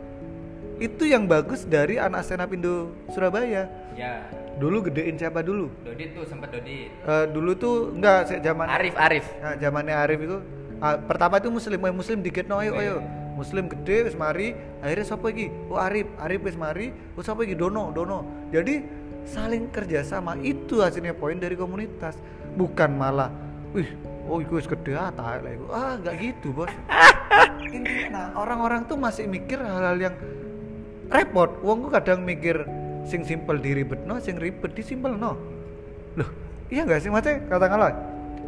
[0.75, 4.27] itu yang bagus dari anak stand up Indo Surabaya Ya.
[4.59, 6.91] dulu gedein siapa dulu Dodit tuh sempet Dodit.
[6.91, 9.25] Eh, dulu tuh enggak zaman Arif Arif.
[9.39, 10.37] Nah, zamannya Arif itu
[10.83, 12.99] ah, pertama itu muslim, oh, muslim dikit no ayo ayo.
[13.35, 15.51] Muslim gede wis mari, akhirnya siapa lagi?
[15.67, 17.55] Oh Arif, Arif wis mari, oh siapa lagi?
[17.55, 18.23] Dono, Dono.
[18.47, 18.79] Jadi
[19.25, 22.15] saling kerjasama itu hasilnya poin dari komunitas,
[22.55, 23.33] bukan malah,
[23.73, 23.89] wih,
[24.29, 25.65] oh wis gede ah lah iku.
[25.73, 26.71] Ah nggak gitu bos.
[27.75, 30.15] Intinya, nah orang-orang tuh masih mikir hal-hal yang
[31.09, 31.51] repot.
[31.65, 32.63] Wong gua kadang mikir
[33.09, 35.35] sing simpel diribetno, sing ribet disimpelno.
[36.15, 36.29] Loh,
[36.69, 37.91] iya nggak sih maksudnya katakanlah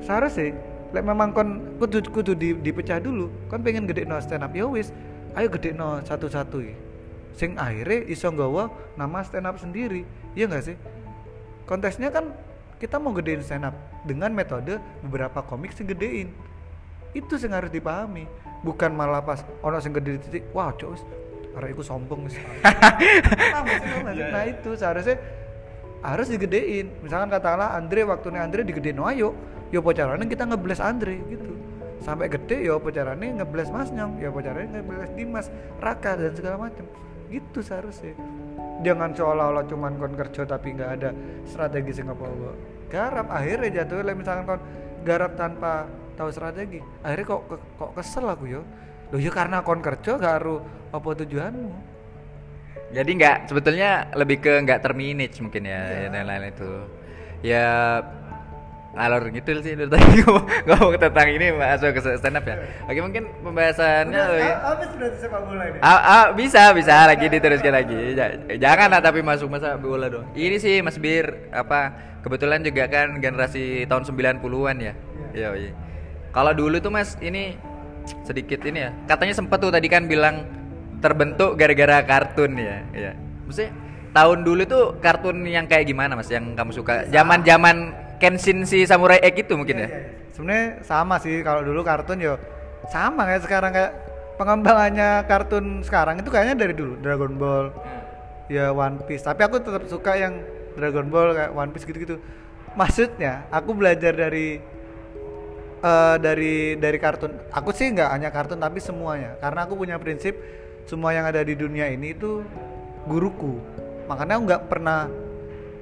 [0.01, 0.55] seharusnya
[0.95, 1.49] lek memang kon
[1.83, 4.95] kudu kudu di, dipecah dulu kon pengen gede no stand up ya wis
[5.35, 6.75] ayo gede no satu-satu ya
[7.37, 10.01] sing akhirnya iso nggawa nama stand up sendiri.
[10.33, 10.75] Iya nggak sih?
[11.69, 12.33] Konteksnya kan
[12.81, 13.77] kita mau gedein stand up
[14.09, 16.33] dengan metode beberapa komik sing gedein.
[17.13, 18.25] Itu sing harus dipahami.
[18.65, 21.05] Bukan malah pas ono sing gede titik wah cok wis,
[21.53, 22.43] arek iku sombong nggak sih?
[24.33, 25.21] nah itu seharusnya
[26.01, 26.89] harus digedein.
[27.05, 29.37] Misalkan katakanlah Andre waktunya Andre digedein no ayo
[29.69, 31.21] yo apa caranya kita ngebles Andre?
[31.29, 31.53] Gitu.
[32.01, 36.33] Sampai gede yo apa caranya ngebles Mas Nyong yo apa caranya ngebles Dimas Raka dan
[36.33, 36.85] segala macam
[37.29, 38.15] gitu seharusnya.
[38.85, 41.09] Jangan seolah-olah cuman kon kerja tapi nggak ada
[41.49, 42.51] strategi sing apa apa
[42.87, 44.61] garap akhirnya jatuhnya like misalkan kon
[45.03, 46.79] garap tanpa tahu strategi.
[47.03, 47.41] Akhirnya kok
[47.77, 48.61] kok kesel aku yo.
[49.13, 50.59] Loh ya karena kon kerja gak harus
[50.91, 51.71] apa tujuanmu.
[52.87, 56.71] Jadi nggak sebetulnya lebih ke nggak termanage mungkin ya dan lain-lain itu.
[57.43, 57.99] Ya
[58.97, 62.57] ngalor gitu sih dari tadi ngomong, tentang ini masuk ke stand up ya.
[62.89, 64.23] Oke mungkin pembahasannya
[64.65, 65.77] habis berarti sepak bola ini?
[65.85, 68.17] Ah, ah, bisa bisa lagi diteruskan lagi.
[68.17, 70.25] Ja- jangan lah tapi masuk masa bola dong.
[70.33, 71.93] Ini sih Mas Bir apa
[72.25, 74.93] kebetulan juga kan generasi tahun 90-an ya?
[75.37, 75.49] Iya.
[75.53, 75.71] Iya
[76.37, 77.57] kalau dulu tuh Mas ini
[78.23, 80.45] sedikit ini ya katanya sempet tuh tadi kan bilang
[81.01, 83.11] terbentuk gara-gara kartun ya iya.
[83.49, 83.73] Maksudnya
[84.13, 87.09] tahun dulu tuh kartun yang kayak gimana Mas yang kamu suka?
[87.09, 89.89] Zaman-zaman Kenshin si Samurai X itu mungkin ya?
[90.33, 92.37] sebenarnya sama sih kalau dulu kartun yo
[92.93, 93.91] sama kayak sekarang kayak
[94.37, 97.73] pengembangannya kartun sekarang itu kayaknya dari dulu Dragon Ball
[98.47, 99.25] ya One Piece.
[99.25, 100.39] Tapi aku tetap suka yang
[100.77, 102.21] Dragon Ball kayak One Piece gitu-gitu.
[102.77, 104.61] Maksudnya aku belajar dari
[105.81, 107.33] eh, dari dari kartun.
[107.49, 109.35] Aku sih nggak hanya kartun tapi semuanya.
[109.41, 110.37] Karena aku punya prinsip
[110.87, 112.45] semua yang ada di dunia ini itu
[113.09, 113.59] guruku.
[114.07, 115.09] Makanya aku nggak pernah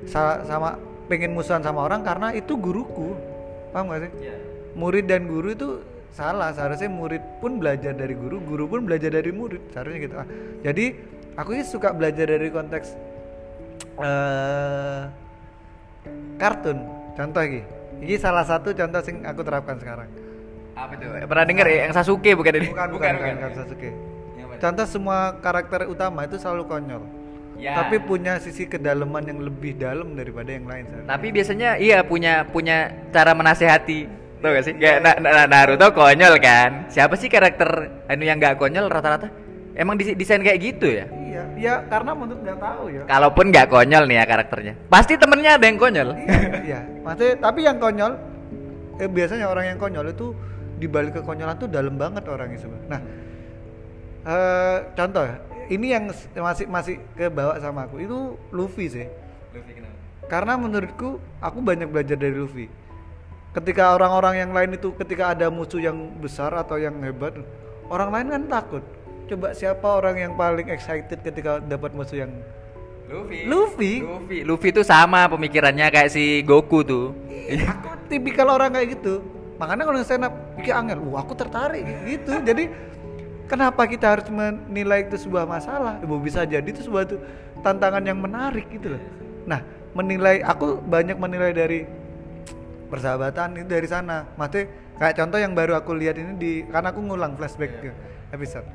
[0.09, 3.15] sa- sama pengen musuhan sama orang karena itu guruku.
[3.71, 4.11] Paham gak sih?
[4.75, 5.69] Murid dan guru itu
[6.11, 6.51] salah.
[6.51, 9.61] Seharusnya murid pun belajar dari guru guru pun belajar dari murid.
[9.71, 10.15] Seharusnya gitu.
[10.19, 10.27] Ah,
[10.63, 10.85] jadi
[11.35, 12.87] aku ini suka belajar dari konteks
[13.99, 15.01] eh
[16.39, 16.77] kartun.
[17.15, 17.61] Contoh ini
[18.03, 20.09] ini salah satu contoh yang aku terapkan sekarang.
[20.75, 21.07] Apa tuh?
[21.23, 21.77] Pernah denger ya?
[21.87, 22.67] Yang Sasuke bukan ini?
[22.75, 23.51] bukan bukan bukan, bukan.
[23.55, 23.89] Sasuke.
[24.35, 24.59] Yang mana?
[24.59, 27.03] contoh semua karakter utama itu selalu konyol
[27.55, 27.71] Ya.
[27.73, 31.07] tapi punya sisi kedalaman yang lebih dalam daripada yang lain seharusnya.
[31.07, 32.77] Tapi biasanya iya punya punya
[33.09, 33.99] cara menasehati.
[34.43, 34.73] Tau gak sih?
[34.75, 36.91] Kayak Na- Na- Naruto konyol kan.
[36.91, 37.67] Siapa sih karakter
[38.05, 39.31] anu yang gak konyol rata-rata?
[39.71, 41.07] Emang desain kayak gitu ya?
[41.25, 44.73] iya ya karena menurut nggak tahu ya Kalaupun gak konyol nih ya karakternya.
[44.87, 46.09] Pasti temennya ada yang konyol.
[46.63, 48.11] iya maksudnya tapi yang konyol
[48.95, 50.31] eh, biasanya orang yang konyol itu
[50.75, 53.01] di balik kekonyolan tuh dalam banget orangnya sebenarnya nah
[54.25, 55.35] eh, contoh ya
[55.69, 59.07] ini yang masih masih ke bawah sama aku itu Luffy sih
[60.25, 62.67] karena menurutku aku banyak belajar dari Luffy
[63.55, 67.39] ketika orang-orang yang lain itu ketika ada musuh yang besar atau yang hebat
[67.87, 68.83] orang lain kan takut
[69.25, 72.33] coba siapa orang yang paling excited ketika dapat musuh yang
[73.05, 73.45] Luffy.
[73.45, 73.93] Luffy.
[74.01, 74.37] Luffy.
[74.41, 77.13] Luffy tuh sama pemikirannya kayak si Goku tuh.
[77.53, 79.21] aku tipikal orang kayak gitu
[79.55, 82.63] makanya kalau stand up pikir angel wah aku tertarik gitu jadi
[83.45, 86.01] kenapa kita harus menilai itu sebuah masalah?
[86.01, 87.19] Ibu bisa jadi itu sebuah tuh
[87.61, 89.01] tantangan yang menarik gitu loh.
[89.49, 89.61] Nah
[89.95, 91.87] menilai aku banyak menilai dari
[92.91, 94.27] persahabatan itu dari sana.
[94.37, 97.89] Maksudnya kayak contoh yang baru aku lihat ini di karena aku ngulang flashback ke
[98.33, 98.67] episode.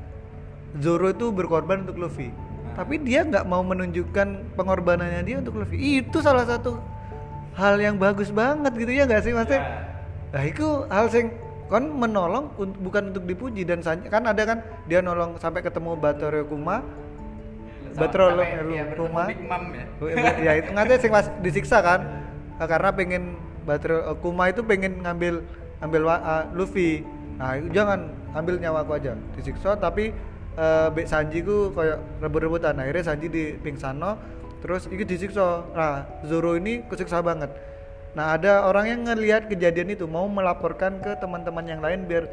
[0.79, 2.31] Zoro itu berkorban untuk Luffy.
[2.71, 5.99] Tapi dia nggak mau menunjukkan pengorbanannya dia untuk Luffy.
[5.99, 6.79] Itu salah satu
[7.55, 9.63] hal yang bagus banget gitu ya nggak sih maksudnya?
[10.31, 11.27] Nah itu hal yang
[11.71, 12.51] kan menolong
[12.83, 13.79] bukan untuk dipuji dan
[14.11, 14.59] kan ada kan
[14.91, 16.83] dia nolong sampai ketemu Batoro Kuma
[17.95, 18.35] Batoro
[18.99, 19.31] Kuma
[20.43, 20.51] ya.
[20.59, 22.27] Itu nggak sing pas disiksa kan?
[22.59, 23.23] Nah, karena pengen
[23.63, 25.47] Batro Kuma itu pengen ngambil
[25.79, 27.07] ngambil wa- uh, Luffy.
[27.39, 29.15] Nah jangan ambil nyawaku aja.
[29.39, 30.11] Disiksa tapi
[30.59, 32.75] uh, Bek Sanji ku kayak rebut-rebutan.
[32.83, 34.19] Akhirnya Sanji di pingsano
[34.59, 35.63] terus itu disiksa.
[35.71, 37.70] Nah Zoro ini kesiksa banget
[38.11, 42.27] nah ada orang yang ngelihat kejadian itu mau melaporkan ke teman-teman yang lain biar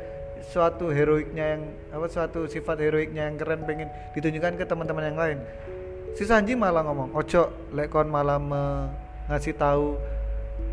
[0.48, 1.62] suatu heroiknya yang
[1.92, 5.38] apa suatu sifat heroiknya yang keren pengen ditunjukkan ke teman-teman yang lain.
[6.16, 8.90] Si Sanji malah ngomong ojo lek kon malah me-
[9.28, 9.94] ngasih tahu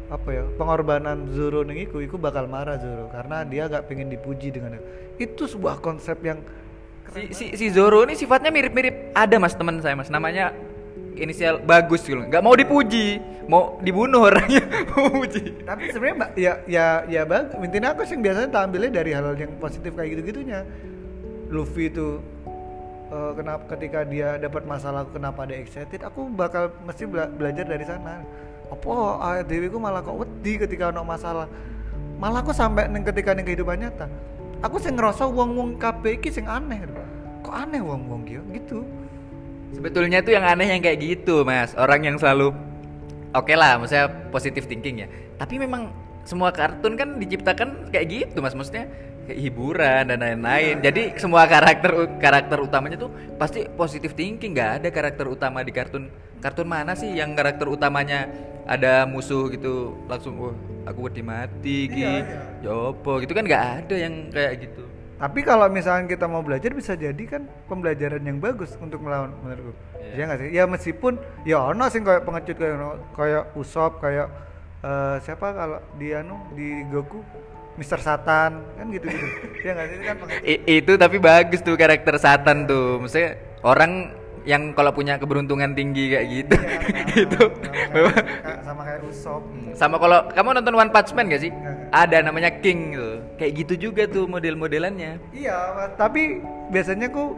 [0.05, 4.77] apa ya pengorbanan Zoro iku iku bakal marah Zoro karena dia gak pengen dipuji dengan
[4.77, 4.85] itu.
[5.17, 6.39] Itu sebuah konsep yang
[7.11, 10.07] si, si, si Zoro ini sifatnya mirip-mirip ada mas teman saya mas.
[10.07, 10.55] Namanya
[11.15, 16.54] inisial bagus gitu nggak mau dipuji mau dibunuh orangnya mau puji tapi sebenarnya mbak ya
[16.65, 20.21] ya ya bang intinya aku sih biasanya tak ambilnya dari hal-hal yang positif kayak gitu
[20.34, 20.65] gitunya
[21.49, 22.19] Luffy itu
[23.13, 27.86] eh, kenapa ketika dia dapat masalah kenapa dia excited aku bakal mesti bela- belajar dari
[27.86, 28.25] sana.
[28.65, 31.45] Apa ah, Dewi ku malah kok wedi ketika ada masalah.
[32.17, 34.10] Malah aku sampai neng ketika neng kehidupan nyata.
[34.65, 35.69] Aku sih ngerasa wong wong
[36.10, 36.82] iki sing aneh
[37.45, 38.82] kok aneh wong wong gitu
[39.73, 41.73] sebetulnya tuh yang aneh yang kayak gitu mas.
[41.73, 42.54] Orang yang selalu
[43.34, 45.08] oke lah maksudnya positive thinking ya.
[45.39, 45.89] Tapi memang
[46.25, 48.54] semua kartun kan diciptakan kayak gitu mas.
[48.54, 48.86] Maksudnya
[49.25, 50.82] kayak hiburan dan lain-lain.
[50.82, 54.54] Jadi semua karakter karakter utamanya tuh pasti positive thinking.
[54.54, 56.10] Nggak ada karakter utama di kartun.
[56.43, 58.30] Kartun mana sih yang karakter utamanya
[58.65, 62.06] ada musuh gitu langsung wah aku wedi mati ki.
[62.62, 66.93] Jopo gitu kan nggak ada yang kayak gitu Tapi kalau misalnya kita mau belajar bisa
[66.93, 69.71] jadi kan pembelajaran yang bagus untuk melawan menurutku.
[70.12, 70.49] Iya nggak sih?
[70.51, 72.75] Ya meskipun ya ono sih kayak pengecut kayak
[73.13, 74.28] kayak Usop kayak
[74.82, 77.23] eh, siapa kalau di anu di Goku
[77.75, 79.28] Mister Satan kan gitu-gitu.
[79.65, 80.43] ya nggak sih itu kan pengecut.
[80.45, 84.12] I- itu tapi bagus tuh karakter Satan tuh maksudnya orang
[84.45, 86.56] yang kalau punya keberuntungan tinggi kayak gitu
[87.25, 89.41] itu Sama kayak, sama kayak Usop.
[89.73, 91.51] sama kalau kamu nonton One Punch Man gak sih
[91.89, 95.58] ada namanya King tuh kayak gitu juga tuh model-modelannya Iya,
[96.00, 96.39] tapi
[96.71, 97.36] biasanya aku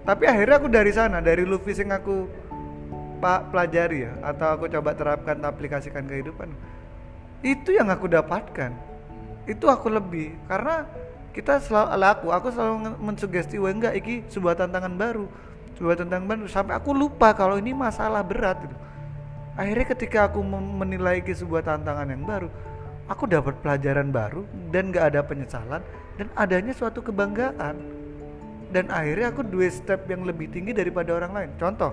[0.00, 2.24] tapi akhirnya aku dari sana, dari Luffy sing aku
[3.20, 6.48] pak pelajari ya atau aku coba terapkan aplikasikan kehidupan.
[7.44, 8.72] Itu yang aku dapatkan.
[9.44, 10.88] Itu aku lebih karena
[11.30, 15.28] kita selalu aku aku selalu mensugesti wah enggak iki sebuah tantangan baru.
[15.76, 18.76] Sebuah tantangan baru sampai aku lupa kalau ini masalah berat gitu.
[19.54, 20.40] Akhirnya ketika aku
[20.80, 22.48] menilai ke sebuah tantangan yang baru,
[23.10, 25.82] aku dapat pelajaran baru dan gak ada penyesalan
[26.14, 27.74] dan adanya suatu kebanggaan.
[28.70, 31.50] Dan akhirnya aku dua step yang lebih tinggi daripada orang lain.
[31.58, 31.90] Contoh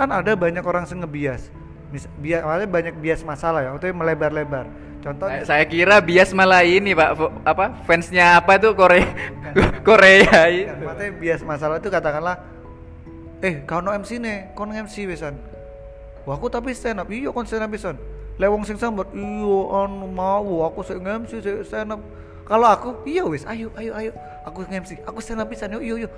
[0.00, 1.52] kan ada banyak orang yang ngebias.
[1.92, 4.64] Mis- bias banyak bias masalah ya itu melebar-lebar.
[5.04, 9.06] Contoh Saya- saya kira bias malah ini pak apa fansnya apa tuh Korea
[9.84, 12.36] Korea kan, itu maksudnya bias masalah itu katakanlah
[13.38, 15.38] eh kau no MC nih kau no MC besan
[16.26, 17.08] wah aku tapi stand up.
[17.12, 17.94] Iya kon stand up pisan
[18.38, 22.00] lewong sing sambat iya anu mau aku sing MC sing stand up
[22.48, 24.12] kalau aku iya wis ayo ayo ayo.
[24.48, 26.08] Aku MC aku stand up pisan yuk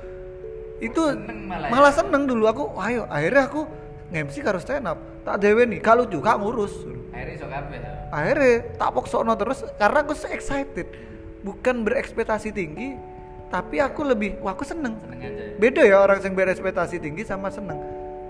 [0.81, 1.73] itu Seneng malah ya?
[1.75, 3.05] malah seneng dulu aku ayo.
[3.11, 3.67] Akhirnya aku
[4.15, 4.97] MC karo stand up
[5.27, 6.87] tak dewe nih kalau juga ngurus.
[7.11, 7.91] Akhirnya iso kabeh ta.
[8.15, 10.89] akhirnya tak poksono terus karena aku excited.
[11.41, 12.95] Bukan berekspektasi tinggi
[13.51, 14.95] tapi aku lebih wah aku seneng.
[15.03, 15.57] Seneng aja ya.
[15.59, 17.81] beda ya orang yang berekspektasi tinggi sama seneng.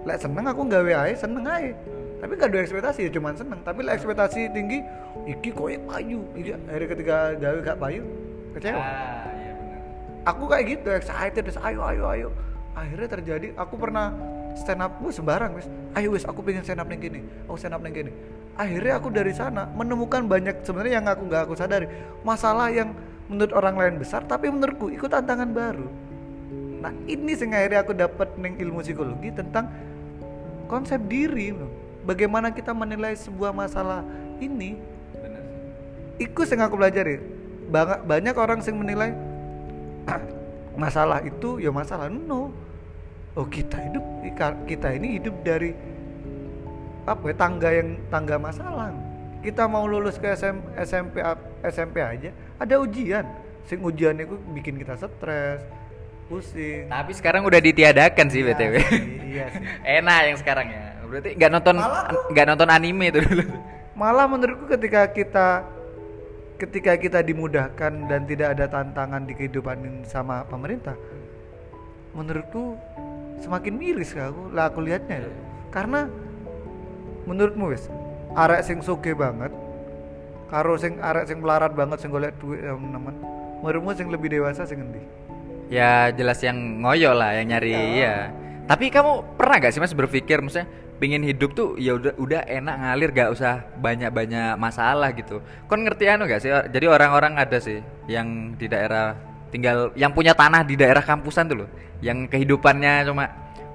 [0.08, 1.76] Lek seneng aku gawe ae seneng ae
[2.20, 3.60] tapi gak ada ekspektasi ya cuman seneng.
[3.64, 4.84] Tapi lek ekspektasi tinggi
[5.24, 6.20] iki koyo payu.
[6.36, 8.04] Iki akhirnya ketika gawe gak payu
[8.52, 8.80] kecewa.
[8.80, 9.52] Ah iya
[10.28, 12.28] aku kayak gitu excited terus ayo ayo ayo.
[12.76, 14.12] Akhirnya terjadi aku pernah
[14.52, 15.66] stand up gue sembarang wis.
[15.96, 18.12] Ayo wis aku pengen stand up ning gini aku stand up ning gini
[18.60, 21.88] akhirnya aku dari sana menemukan banyak sebenarnya yang aku nggak aku sadari.
[22.20, 22.92] Masalah yang
[23.32, 25.88] menurut orang lain besar tapi menurutku ikut tantangan baru.
[26.84, 29.72] Nah ini sing akhirnya aku dapat neng ilmu psikologi tentang
[30.68, 31.79] konsep diri loh.
[32.10, 34.02] Bagaimana kita menilai sebuah masalah
[34.42, 34.74] ini
[35.14, 35.42] benar
[36.18, 37.22] Iku sing aku pelajari.
[37.70, 39.14] Banyak banyak orang sing menilai
[40.82, 42.50] masalah itu ya masalah no.
[43.38, 44.04] Oh kita hidup
[44.66, 45.70] kita ini hidup dari
[47.06, 48.90] apa ya, tangga yang tangga masalah.
[49.40, 51.24] Kita mau lulus ke SM, SMP
[51.64, 53.24] SMP aja ada ujian.
[53.64, 55.64] Sing ujian itu bikin kita stres,
[56.30, 56.86] pusing.
[56.86, 58.74] tapi sekarang udah ditiadakan sih Iya btw
[59.26, 59.64] iya sih.
[59.98, 61.76] enak yang sekarang ya berarti nggak nonton
[62.30, 63.44] nggak nonton anime itu dulu.
[63.98, 65.66] Malah menurutku ketika kita
[66.60, 70.92] ketika kita dimudahkan dan tidak ada tantangan di kehidupan ini sama pemerintah
[72.12, 72.76] menurutku
[73.40, 75.32] semakin miris aku lah aku lihatnya ya.
[75.72, 76.10] karena
[77.24, 77.88] menurutmu wis
[78.36, 79.48] arek sing soge banget
[80.50, 83.14] karo sing arek sing melarat banget sing golek duit ya teman
[83.64, 85.02] menurutmu sing lebih dewasa sing endi?
[85.70, 87.86] Ya jelas yang ngoyo lah yang nyari Iya.
[87.94, 88.16] ya
[88.66, 90.66] tapi kamu pernah gak sih mas berpikir maksudnya
[91.00, 95.40] pingin hidup tuh ya udah udah enak ngalir gak usah banyak banyak masalah gitu.
[95.64, 99.16] Kon ngerti anu gak sih jadi orang-orang ada sih yang di daerah
[99.48, 101.68] tinggal yang punya tanah di daerah kampusan tuh loh
[102.04, 103.26] yang kehidupannya cuma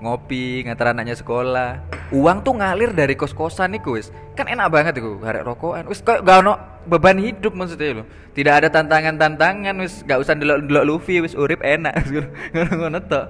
[0.05, 1.81] ngopi ngantar anaknya sekolah.
[2.13, 5.89] Uang tuh ngalir dari kos-kosan nih wis kan enak banget tuh harek rokokan.
[5.89, 6.53] Wis kok gak ono
[6.85, 8.07] beban hidup maksudnya loh.
[8.37, 12.05] Tidak ada tantangan-tantangan wis gak usah delok-delok Luffy wis urip enak.
[12.53, 13.25] Ngono-ngono tok.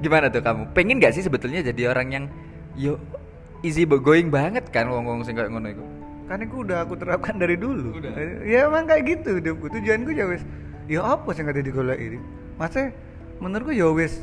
[0.00, 0.70] Gimana tuh kamu?
[0.72, 2.24] Pengen gak sih sebetulnya jadi orang yang
[2.78, 2.96] yo
[3.60, 5.84] easy going banget kan ngomong sing kayak ngono itu
[6.30, 7.98] kan itu udah aku terapkan dari dulu.
[7.98, 8.14] Udah?
[8.46, 9.66] ya emang kayak gitu hidupku.
[9.66, 10.46] Tujuanku ya wis
[10.86, 12.18] ya apa ada digolek ini?
[12.54, 12.94] Masih
[13.42, 14.22] menurutku ya wis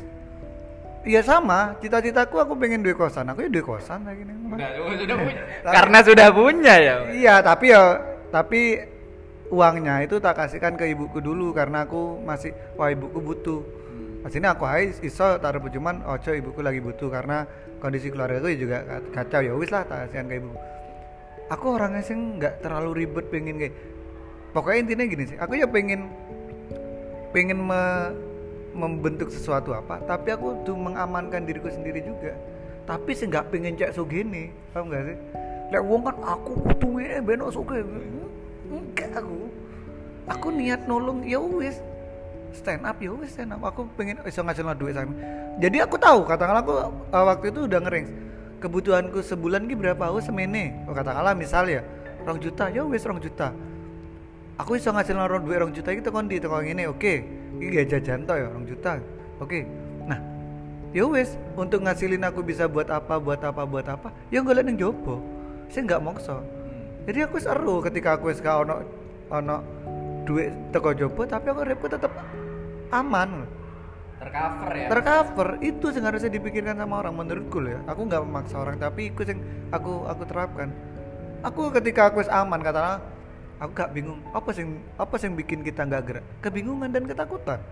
[1.04, 3.28] ya sama cita-citaku aku pengen duit kosan.
[3.28, 4.36] Aku ya duit kosan lagi nih.
[5.76, 6.94] Karena sudah punya ya.
[7.12, 8.00] Iya tapi ya
[8.32, 8.80] tapi
[9.52, 13.60] uangnya itu tak kasihkan ke ibuku dulu karena aku masih wah ibuku butuh
[14.18, 17.46] Pas ini aku hai iso taruh cuman ojo ibuku lagi butuh karena
[17.78, 18.82] kondisi keluarga gue juga
[19.14, 19.40] kacau.
[19.46, 20.58] Ya wis lah tak kasihkan ke ibuku.
[21.48, 23.74] Aku orangnya sih nggak terlalu ribet pengen kayak
[24.52, 26.12] pokoknya intinya gini sih aku ya pengen
[27.32, 28.12] pengen me-
[28.76, 32.36] membentuk sesuatu apa tapi aku tuh mengamankan diriku sendiri juga.
[32.84, 35.16] Tapi sih nggak pengen cek sugini paham nggak sih?
[35.68, 37.84] Lek wong kan aku kudu eh beno suge
[38.68, 39.48] enggak aku.
[40.28, 41.80] Aku niat nolong ya wis
[42.52, 43.62] stand up ya wis stand up.
[43.64, 45.12] Aku pengen iso ngasilin duit sama
[45.58, 46.74] jadi aku tahu katakanlah aku
[47.10, 48.06] uh, waktu itu udah ngering
[48.62, 50.02] kebutuhanku sebulan ki berapa?
[50.10, 50.86] Aku semene.
[50.86, 51.82] Oh, katakanlah misal ya
[52.22, 52.70] rong juta.
[52.70, 53.50] Ya wis rong juta.
[54.58, 57.14] Aku iso ngasilin rong duit rong juta itu kondi itu ini oke.
[57.58, 59.02] Ini gak jajan toh ya rong juta.
[59.42, 59.66] Oke.
[60.06, 60.18] Nah
[60.94, 64.80] ya wis untuk ngasilin aku bisa buat apa buat apa buat apa ya golek ning
[64.80, 65.20] jopo
[65.68, 66.40] saya nggak maksa
[67.04, 68.80] jadi aku seru ketika aku gak ono
[69.28, 69.56] ono
[70.24, 72.10] duit teko jopo tapi aku repku tetap
[72.94, 73.44] aman.
[74.18, 74.88] Tercover ya?
[74.90, 77.80] Tercover itu yang harusnya dipikirkan sama orang menurutku loh ya.
[77.86, 79.40] Aku nggak memaksa orang tapi itu yang
[79.70, 80.68] aku aku terapkan.
[81.46, 82.98] Aku ketika aku aman katakanlah
[83.58, 84.66] aku gak bingung apa sih
[84.98, 86.24] apa sih yang bikin kita nggak gerak?
[86.42, 87.62] Kebingungan dan ketakutan.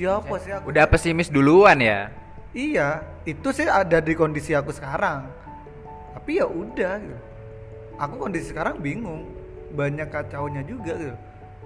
[0.00, 0.72] Ya apa sih aku?
[0.72, 2.08] Udah pesimis duluan ya?
[2.52, 5.28] Iya, itu sih ada di kondisi aku sekarang.
[6.16, 7.18] Tapi ya udah gitu.
[7.96, 9.28] Aku kondisi sekarang bingung.
[9.72, 11.16] Banyak kacaunya juga gitu.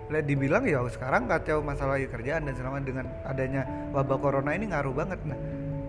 [0.06, 4.94] Lihat dibilang ya sekarang kacau masalah kerjaan dan selama dengan adanya wabah corona ini ngaruh
[4.94, 5.38] banget nah.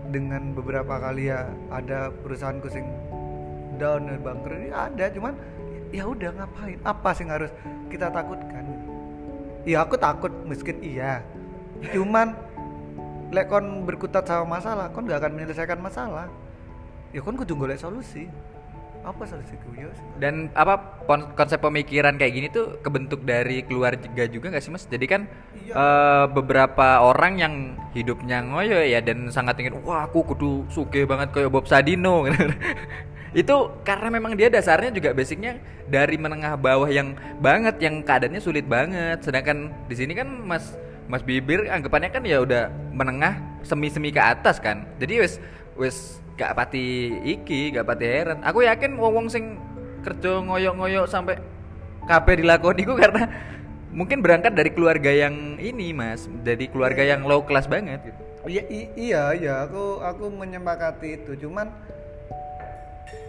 [0.08, 2.88] Dengan beberapa kali ya ada perusahaanku sing
[3.76, 5.36] down dan bangkrut ini ada cuman
[5.92, 6.78] ya udah ngapain?
[6.82, 7.52] Apa sih yang harus
[7.92, 8.64] kita takutkan?
[9.68, 11.20] Ya aku takut miskin iya.
[11.92, 12.34] Cuman
[13.28, 16.32] lek kon berkutat sama masalah kon gak akan menyelesaikan masalah
[17.12, 18.28] ya kon kudu golek solusi
[19.08, 19.88] apa solusiku ya
[20.20, 21.00] dan apa
[21.32, 24.84] konsep pemikiran kayak gini tuh kebentuk dari keluarga juga nggak sih mas?
[24.84, 25.22] Jadi kan
[25.58, 25.72] Iya.
[25.74, 27.54] eh, beberapa orang yang
[27.92, 32.24] hidupnya ngoyo ya dan sangat ingin wah aku kudu suge banget kayak Bob Sadino.
[33.36, 38.64] Itu karena memang dia dasarnya juga basicnya dari menengah bawah yang banget yang keadaannya sulit
[38.64, 39.20] banget.
[39.20, 40.72] Sedangkan di sini kan mas
[41.08, 44.88] mas bibir anggapannya kan ya udah menengah semi semi ke atas kan.
[44.96, 45.36] Jadi wes
[45.76, 49.58] wes gak pati iki gak pati heran aku yakin wong wong sing
[50.06, 51.36] kerja ngoyok ngoyok sampai
[52.06, 53.26] kabeh dilakoni ku karena
[53.90, 58.62] mungkin berangkat dari keluarga yang ini mas dari keluarga yang low class banget gitu Iya,
[58.94, 61.32] iya, iya, aku aku menyepakati itu.
[61.42, 61.68] Cuman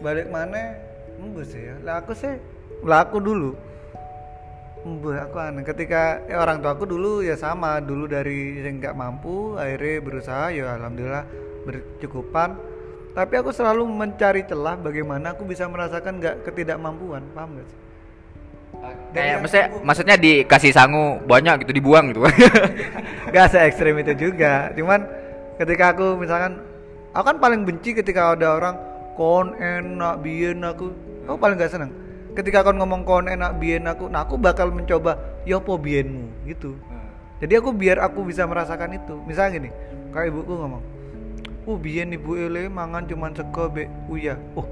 [0.06, 0.78] balik mana,
[1.18, 1.76] embus ya.
[1.82, 2.38] Lah aku sih,
[2.86, 3.58] lah aku dulu,
[4.86, 5.66] embus aku aneh.
[5.66, 10.46] Ketika eh, orang tua aku dulu ya sama, dulu dari yang nggak mampu, akhirnya berusaha,
[10.54, 11.26] ya alhamdulillah
[11.66, 12.50] bercukupan.
[13.10, 17.80] Tapi aku selalu mencari celah bagaimana aku bisa merasakan nggak ketidakmampuan, paham gak sih?
[19.12, 22.24] kayak yang maksudnya maksudnya dikasih sangu banyak gitu dibuang gitu.
[23.34, 24.72] Gak se ekstrim itu juga.
[24.74, 25.04] Cuman
[25.60, 26.64] ketika aku misalkan
[27.12, 28.76] aku kan paling benci ketika ada orang
[29.20, 30.94] kon enak bien aku.
[31.28, 31.92] Aku paling gak seneng.
[32.34, 36.78] Ketika kon ngomong kon enak bien aku nah aku bakal mencoba yopo bienmu gitu.
[37.40, 39.20] Jadi aku biar aku bisa merasakan itu.
[39.28, 39.70] Misalnya gini
[40.10, 40.99] kayak ibuku ngomong
[41.68, 44.38] oh bien ibu ele mangan cuman sego be uya.
[44.56, 44.68] Oh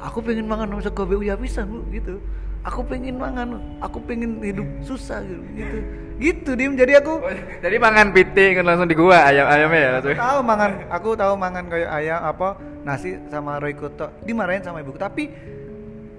[0.00, 2.20] aku pengen mangan sego be uya bisa bu gitu.
[2.60, 5.78] Aku pengen mangan aku pengen hidup susah gitu gitu.
[6.20, 6.76] Gitu dim.
[6.76, 7.24] Jadi aku
[7.64, 10.12] jadi makan piting kan langsung di gua ayam ayamnya ya langsung.
[10.12, 15.00] Tahu mangan aku tahu mangan kayak ayam apa nasi sama roi koto dimarahin sama ibuku.
[15.00, 15.24] Tapi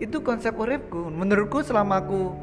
[0.01, 1.13] itu konsep uripku.
[1.13, 2.33] Menurutku selama aku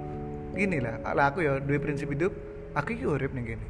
[0.55, 2.31] gini lah lah aku ya dua prinsip hidup.
[2.79, 3.67] Aku iki urip nih gini.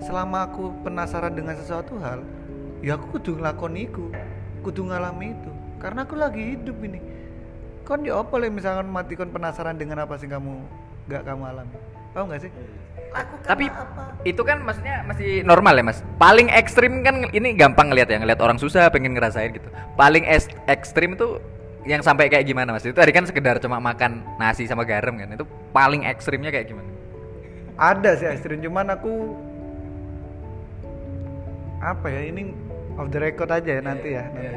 [0.00, 2.24] Selama aku penasaran dengan sesuatu hal
[2.86, 4.06] ya aku kudu ngelakoni iku.
[4.62, 5.50] Kudu ngalami itu.
[5.82, 7.02] Karena aku lagi hidup ini.
[7.82, 10.62] Kon ya apa lah misalkan mati kon penasaran dengan apa sih kamu
[11.10, 11.74] gak kamu alami.
[12.14, 12.50] Paham gak sih?
[13.14, 14.02] Lakukan tapi apa?
[14.26, 15.98] itu kan maksudnya masih normal ya mas?
[16.18, 19.70] Paling ekstrim kan ini gampang ngeliat ya ngeliat orang susah pengen ngerasain gitu.
[19.94, 21.38] Paling es- ekstrim itu
[21.86, 22.82] yang sampai kayak gimana mas?
[22.82, 25.30] Itu tadi kan sekedar cuma makan nasi sama garam kan?
[25.30, 26.90] Itu paling ekstrimnya kayak gimana?
[27.78, 29.38] Ada sih ekstrim cuman aku
[31.78, 32.65] apa ya ini
[32.96, 34.56] off the record aja ya nanti ya nanti.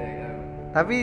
[0.71, 0.97] tapi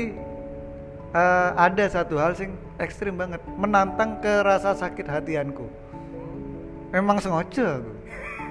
[1.16, 3.40] eh, ada satu hal sing ekstrim banget.
[3.56, 5.66] Menantang ke rasa sakit hatianku.
[6.92, 7.92] Memang sengaja aku.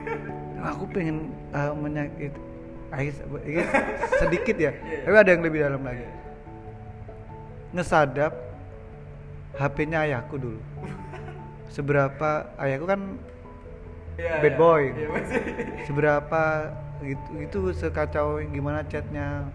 [0.73, 2.33] Aku pengen eh, menyakit.
[2.95, 3.11] Ini
[4.21, 4.71] sedikit ya.
[5.05, 6.05] Tapi ada yang lebih dalam lagi.
[7.75, 8.33] Ngesadap
[9.55, 10.59] HP-nya ayahku dulu.
[11.75, 13.01] Seberapa ayahku kan
[14.15, 14.95] bad boy.
[15.83, 16.71] seberapa
[17.04, 19.48] gitu itu sekacau gimana chatnya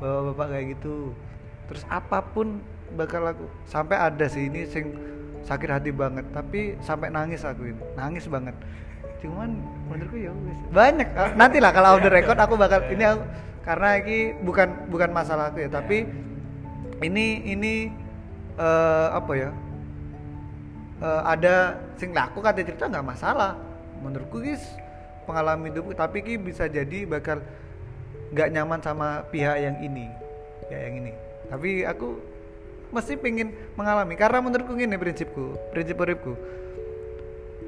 [0.00, 1.12] bapak-bapak kayak gitu.
[1.68, 2.60] Terus apa pun
[2.92, 4.92] bakal aku sampai ada sih ini sing
[5.42, 8.56] sakit hati banget tapi sampai nangis aku ini nangis banget.
[9.22, 9.54] Cuman
[9.86, 10.34] menurutku ya
[10.74, 11.08] banyak.
[11.14, 13.22] Ah, nanti lah kalau the record aku bakal ini aku,
[13.62, 16.08] karena ini bukan bukan masalah aku ya tapi
[17.02, 17.74] ini ini
[18.58, 19.50] eh, apa ya
[21.02, 23.54] eh, ada sing lah aku kata cerita nggak masalah.
[24.02, 24.81] Menurutku guys
[25.24, 27.40] pengalaman hidupku tapi ki bisa jadi bakal
[28.30, 30.08] nggak nyaman sama pihak yang ini
[30.66, 31.12] ya yang ini
[31.46, 32.16] tapi aku
[32.88, 36.32] mesti pengen mengalami karena menurutku ini prinsipku prinsip uripku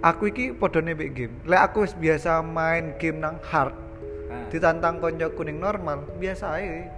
[0.00, 3.76] aku iki podone mbek game lek aku biasa main game nang hard
[4.24, 4.48] Ah.
[4.48, 6.88] ditantang konco kuning normal biasa aja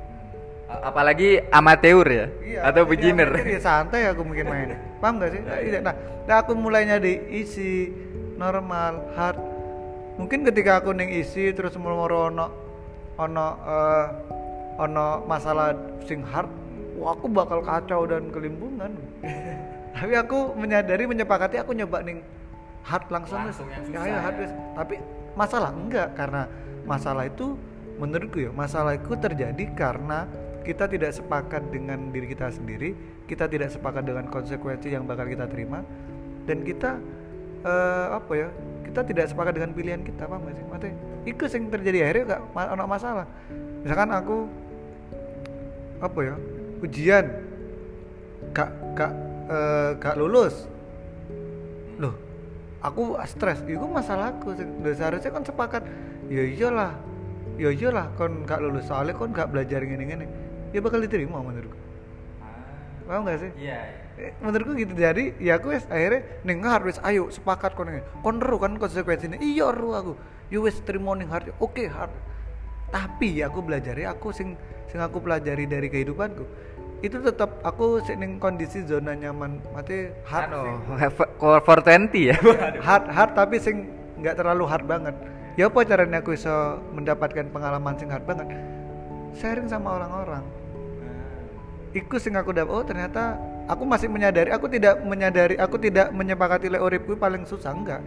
[0.70, 4.78] A- apalagi amatir ya Iya, atau ini beginner ya santai aku mungkin main.
[5.02, 5.42] Paham gak sih?
[5.42, 5.78] Iya.
[5.82, 7.90] Nah, nah aku mulainya di isi
[8.34, 9.38] normal, hard.
[10.16, 12.46] Mungkin ketika aku neng isi terus moro ono
[13.20, 14.06] ono eh,
[14.80, 16.48] ono masalah sing hard,
[16.96, 18.92] wah aku bakal kacau dan kelimpungan.
[19.96, 22.24] Tapi aku menyadari menyepakati aku nyoba neng
[22.84, 23.40] hard langsung.
[23.40, 24.20] Langsung yang ya, susah ya, ya.
[24.24, 24.52] hard wes.
[24.76, 24.94] Tapi
[25.36, 26.42] masalah enggak karena
[26.88, 27.56] masalah itu
[27.96, 30.28] menurutku ya masalah itu terjadi karena
[30.66, 32.90] kita tidak sepakat dengan diri kita sendiri,
[33.30, 35.86] kita tidak sepakat dengan konsekuensi yang bakal kita terima,
[36.42, 36.98] dan kita
[37.62, 38.48] eh, apa ya?
[38.86, 40.64] Kita tidak sepakat dengan pilihan kita, paham gak sih?
[40.70, 40.88] Mati,
[41.26, 43.26] itu yang terjadi akhirnya gak ma- ono masalah.
[43.82, 44.36] Misalkan aku
[45.98, 46.34] apa ya?
[46.80, 47.26] Ujian,
[48.54, 49.12] gak gak
[49.98, 50.70] gak lulus,
[51.98, 52.14] loh
[52.82, 53.62] aku stres.
[53.66, 54.54] Itu masalahku.
[54.94, 55.82] Seharusnya kan sepakat.
[56.26, 56.94] Ya iyalah
[57.58, 58.86] ya iyalah kon gak lulus.
[58.86, 60.26] Soalnya kon gak belajar gini gini
[60.74, 61.78] ya bakal diterima menurutku.
[63.06, 63.50] Paham gak sih?
[63.56, 64.05] Iya Eh,
[64.40, 64.92] menurutku gitu.
[64.96, 68.00] Jadi ya aku wes akhirnya ning harus ayo sepakat kon ini.
[68.24, 69.40] Kon ru kan konsekuensinya.
[69.40, 70.12] Iya ru aku.
[70.48, 72.12] You wes terima ning hard oke hard
[72.90, 74.54] tapi aku belajari aku sing
[74.86, 76.46] sing aku pelajari dari kehidupanku
[77.04, 79.60] itu tetap aku sing kondisi zona nyaman.
[79.76, 80.76] Mati hard sing
[81.36, 82.36] core for 20 ya.
[82.80, 85.14] Hard hard tapi sing nggak terlalu hard banget.
[85.60, 88.48] Ya apa caranya aku bisa mendapatkan pengalaman sing hard banget?
[89.36, 90.44] Sharing sama orang-orang.
[91.92, 93.36] Iku sing aku dapat oh ternyata
[93.66, 98.02] aku masih menyadari aku tidak menyadari aku tidak menyepakati uripku paling susah enggak.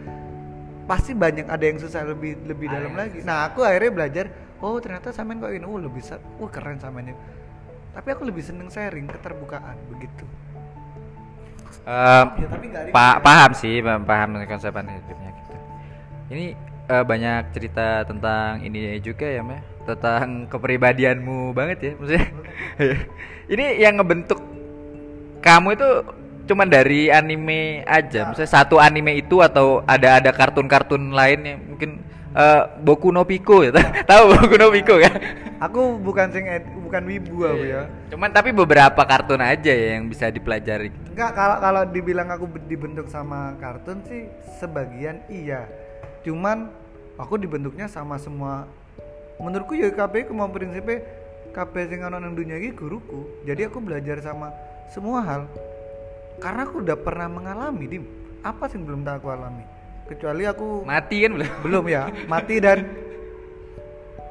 [0.90, 3.20] Pasti banyak ada yang susah lebih lebih Ada dalam yang lagi.
[3.22, 4.26] nah aku akhirnya belajar
[4.60, 7.20] oh ternyata sampean kok ini oh lebih sa- wah keren sampean ini
[7.94, 10.26] tapi aku lebih seneng sharing keterbukaan begitu.
[11.90, 15.56] Eh, ya tapi pa- paham sih paham, paham konsep hidupnya gitu.
[16.34, 16.46] Ini
[16.90, 22.28] eh, banyak cerita tentang ini juga ya meh tentang kepribadianmu banget ya maksudnya.
[23.54, 24.38] Ini yang ngebentuk
[25.40, 25.90] kamu itu
[26.50, 32.02] cuman dari anime aja misalnya satu anime itu atau ada ada kartun-kartun lain yang mungkin
[32.34, 33.70] eh, Boku no Pico ya
[34.10, 35.14] tahu Boku no Pico kan?
[35.60, 36.48] Aku bukan sing
[36.88, 37.92] bukan wibu aku ya.
[38.08, 40.88] Cuman tapi beberapa kartun aja ya yang bisa dipelajari.
[41.12, 45.68] Enggak kalau kalau dibilang aku be- dibentuk sama kartun sih sebagian iya.
[46.24, 46.72] Cuman
[47.20, 48.72] aku dibentuknya sama semua
[49.36, 51.04] menurutku ya KB mau prinsipnya
[51.52, 53.44] KB sing ana nang dunia iki guruku.
[53.44, 54.56] Jadi aku belajar sama
[54.90, 55.42] semua hal.
[56.42, 58.04] Karena aku udah pernah mengalami, Dim.
[58.42, 59.64] Apa sih yang belum tak aku alami?
[60.10, 62.82] Kecuali aku mati kan belum belum ya, mati dan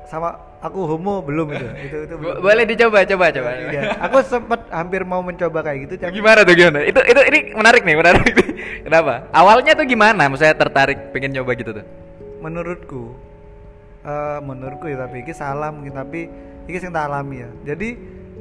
[0.09, 1.66] sama aku homo belum itu.
[1.86, 2.40] Itu itu belum.
[2.40, 3.82] boleh dicoba coba coba Iya.
[4.09, 7.82] Aku sempat hampir mau mencoba kayak gitu, tapi gimana tuh gimana itu itu ini menarik
[7.84, 8.48] nih menarik nih
[8.88, 11.86] kenapa awalnya tuh gimana maksudnya tertarik pengen nyoba gitu tuh
[12.40, 13.14] menurutku
[14.02, 16.20] eh menurutku ya tapi ini salah mungkin tapi
[16.64, 17.88] ini yang tak alami ya jadi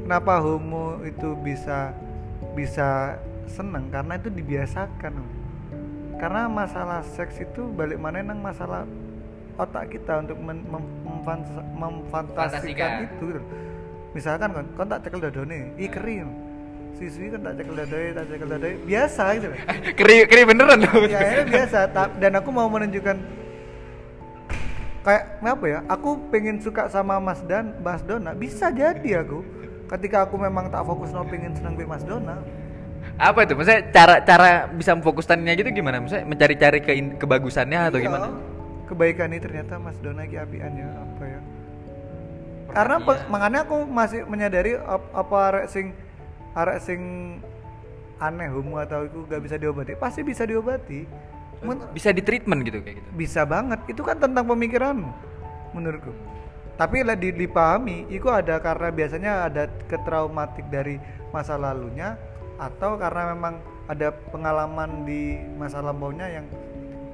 [0.07, 1.91] kenapa homo itu bisa
[2.57, 5.13] bisa seneng karena itu dibiasakan.
[6.17, 8.89] Karena masalah seks itu balik mana nang masalah
[9.53, 11.77] otak kita untuk mem, memfans- Fantasikan.
[11.77, 13.27] memfantasikan itu.
[14.17, 16.25] Misalkan kan kon tak cekel dadone ih kering
[16.97, 19.47] siswi kan tak cekel dadone tak cekel dadone biasa gitu.
[19.53, 19.57] Loh.
[19.99, 21.79] keri keri beneran tuh ya akhirnya biasa.
[21.93, 23.17] Ta- dan aku mau menunjukkan
[25.05, 28.33] kayak apa ya aku pengen suka sama Mas Dan Mas Dona.
[28.33, 29.45] Bisa jadi aku
[29.87, 32.39] ketika aku memang tak fokus no pengen seneng be Mas Dona
[33.17, 33.57] apa itu?
[33.57, 35.97] Maksudnya cara cara bisa memfokuskannya gitu gimana?
[35.97, 38.05] Maksudnya mencari-cari ke kebagusannya atau Iya.
[38.05, 38.27] gimana
[38.85, 41.39] kebaikan ini ternyata Mas Dona ki apian ya apa ya?
[42.67, 45.85] Karena pe- makanya aku masih menyadari ap- apa arek sing
[46.53, 47.01] arek sing
[48.17, 49.95] aneh homo atau itu gak bisa diobati.
[49.95, 51.07] Pasti bisa diobati.
[51.59, 53.09] Men- bisa di treatment gitu kayak gitu?
[53.15, 53.81] Bisa banget.
[53.87, 55.09] Itu kan tentang pemikiranmu
[55.73, 56.13] menurutku
[56.77, 61.01] tapi lah di- dipahami itu ada karena biasanya ada ketraumatik dari
[61.33, 62.15] masa lalunya
[62.61, 63.59] atau karena memang
[63.89, 66.45] ada pengalaman di masa lampaunya yang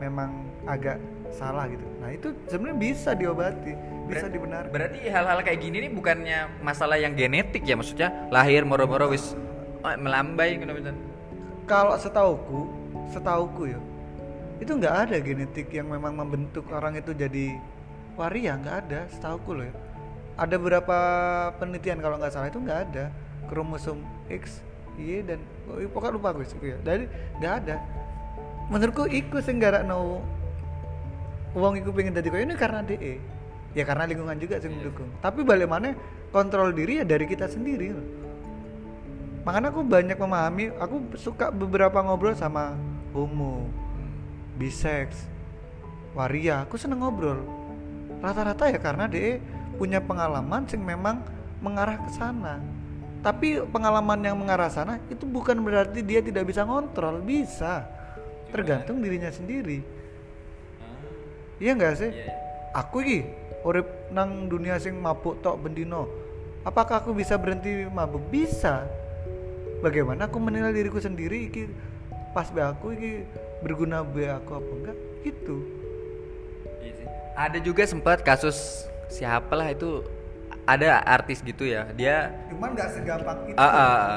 [0.03, 0.29] memang
[0.67, 0.99] agak
[1.31, 1.83] salah gitu.
[2.03, 6.99] Nah itu sebenarnya bisa diobati bisa Ber- dibenarkan berarti hal-hal kayak gini nih bukannya masalah
[6.99, 7.79] yang genetik ya?
[7.79, 9.31] Maksudnya lahir moro-moro wis
[9.79, 10.99] oh, melambai gitu misalnya
[11.63, 12.61] kalau setauku
[13.11, 13.79] setauku ya
[14.59, 17.59] itu nggak ada genetik yang memang membentuk orang itu jadi
[18.19, 19.75] waria nggak ada setauku loh ya.
[20.33, 20.97] Ada beberapa
[21.61, 23.05] penelitian kalau nggak salah itu nggak ada.
[23.49, 24.01] Kromosom
[24.31, 24.63] X
[24.97, 27.05] Y dan oh, iya, pokoknya lupa gue sih ya jadi
[27.41, 27.75] nggak ada.
[28.69, 30.23] Menurutku iku sing gara no
[31.53, 33.21] uang iku pengen jadi ini karena DE
[33.73, 35.09] ya karena lingkungan juga sing mendukung.
[35.21, 35.93] Tapi balik mana
[36.33, 38.07] kontrol diri ya dari kita sendiri loh.
[39.43, 42.77] Makanya aku banyak memahami aku suka beberapa ngobrol sama
[43.11, 43.67] homo
[44.55, 45.27] bisex
[46.15, 46.63] waria.
[46.63, 47.43] Aku seneng ngobrol
[48.23, 49.43] rata-rata ya karena dia
[49.75, 51.19] punya pengalaman sing memang
[51.59, 52.63] mengarah ke sana.
[53.19, 57.19] Tapi pengalaman yang mengarah sana itu bukan berarti dia tidak bisa ngontrol.
[57.19, 57.83] Bisa.
[58.51, 59.83] Tergantung dirinya sendiri.
[61.59, 62.11] Iya nggak sih?
[62.71, 63.27] Aku iki
[63.67, 66.23] urip nang dunia sing mabuk tok bendino
[66.63, 68.23] apakah aku bisa berhenti mabuk?
[68.31, 68.87] Bisa.
[69.83, 71.67] Bagaimana aku menilai diriku sendiri iki?
[72.31, 73.27] Pas be aku iki
[73.61, 74.97] berguna be aku apa enggak?
[75.27, 75.55] Gitu.
[75.59, 75.82] Iya.
[77.33, 80.05] Ada juga sempat kasus siapalah itu
[80.63, 81.89] ada artis gitu ya.
[81.97, 84.13] Dia cuman nggak segampang itu ah, ah.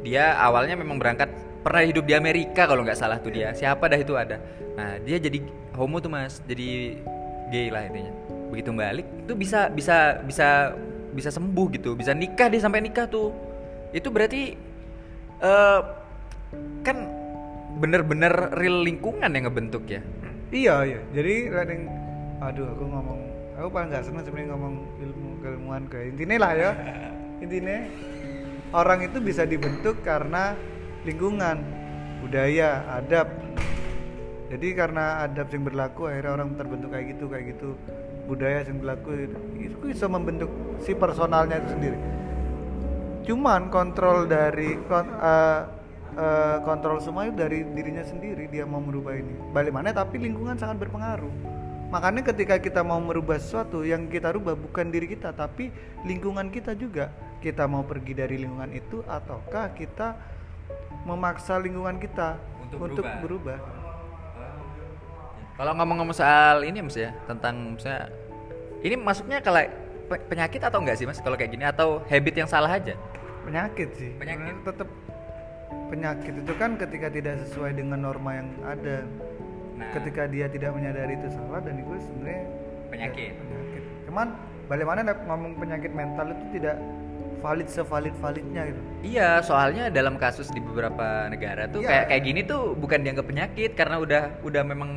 [0.00, 1.28] dia awalnya memang berangkat
[1.64, 3.52] pernah hidup di Amerika kalau nggak salah tuh dia.
[3.52, 4.40] Siapa dah itu ada.
[4.74, 5.42] Nah, dia jadi
[5.76, 6.40] homo tuh Mas.
[6.46, 7.00] Jadi
[7.50, 8.12] gay lah intinya.
[8.52, 10.72] Begitu balik itu bisa bisa bisa
[11.12, 11.98] bisa sembuh gitu.
[11.98, 13.34] Bisa nikah dia sampai nikah tuh.
[13.90, 14.54] Itu berarti
[15.42, 15.80] eh
[16.86, 16.96] kan
[17.82, 20.00] bener-bener real lingkungan yang ngebentuk ya.
[20.54, 21.50] iya iya jadi
[22.42, 23.20] aduh aku ngomong
[23.54, 26.70] aku paling nggak seneng sebenarnya ngomong ilmu keilmuan ke intinya lah ya.
[27.44, 27.78] Intinya
[28.74, 30.58] orang itu bisa dibentuk karena
[31.06, 31.62] lingkungan
[32.24, 33.30] budaya adab.
[34.50, 37.70] Jadi karena adab yang berlaku akhirnya orang terbentuk kayak gitu kayak gitu.
[38.24, 39.08] Budaya yang berlaku
[39.60, 40.48] itu bisa membentuk
[40.80, 41.98] si personalnya itu sendiri.
[43.24, 45.60] Cuman kontrol dari kon, eh,
[46.16, 49.52] eh, kontrol semua itu dari dirinya sendiri dia mau merubah ini.
[49.52, 54.56] Balik mana tapi lingkungan sangat berpengaruh makanya ketika kita mau merubah sesuatu yang kita rubah
[54.56, 55.70] bukan diri kita tapi
[56.02, 57.12] lingkungan kita juga
[57.44, 60.16] kita mau pergi dari lingkungan itu ataukah kita
[61.04, 63.60] memaksa lingkungan kita Untuk untuk, berubah.
[63.60, 63.84] berubah.
[65.54, 68.10] Kalau ngomong-ngomong soal ini Mas ya, tentang misalnya
[68.82, 69.62] ini masuknya kalau
[70.10, 72.98] pe- penyakit atau enggak sih Mas kalau kayak gini atau habit yang salah aja?
[73.46, 74.10] Penyakit sih.
[74.18, 74.66] Penyakit.
[74.66, 74.88] Tetap
[75.92, 79.06] penyakit itu kan ketika tidak sesuai dengan norma yang ada.
[79.74, 79.90] Nah.
[79.90, 82.42] Ketika dia tidak menyadari itu salah dan itu sebenarnya
[82.88, 83.32] Penyakit.
[83.32, 83.82] ya, penyakit.
[84.06, 84.26] Cuman
[84.64, 86.76] bagaimana ngomong penyakit mental itu tidak
[87.40, 88.80] valid sevalid validnya gitu.
[89.02, 91.88] Iya, soalnya dalam kasus di beberapa negara tuh Iya.
[91.90, 94.90] kayak kayak gini tuh bukan dianggap penyakit karena udah udah memang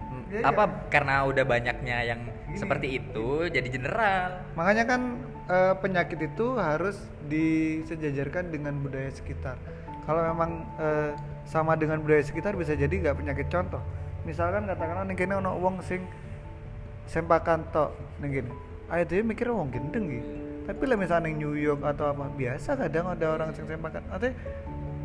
[0.00, 0.74] mm, Iya, apa iya.
[0.90, 2.58] karena udah banyaknya yang Gini.
[2.58, 4.42] seperti itu jadi general.
[4.56, 5.00] Makanya kan
[5.46, 6.96] eh, penyakit itu harus
[7.28, 9.54] disejajarkan dengan budaya sekitar.
[10.02, 11.10] Kalau memang eh,
[11.44, 13.82] sama dengan budaya sekitar bisa jadi nggak penyakit contoh.
[14.22, 16.06] Misalkan katakanlah ning kene ono wong sing
[17.10, 17.90] sempakan tok
[18.22, 18.52] ning kene.
[18.92, 20.22] Ayo dhewe mikir wong gendeng iki.
[20.62, 24.02] Tapi lah misalnya ning New York atau apa biasa kadang ada orang sing sempakan.
[24.14, 24.34] Artinya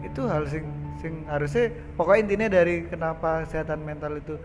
[0.05, 0.65] itu hal sing
[1.01, 4.35] sing harusnya pokoknya intinya dari kenapa kesehatan mental itu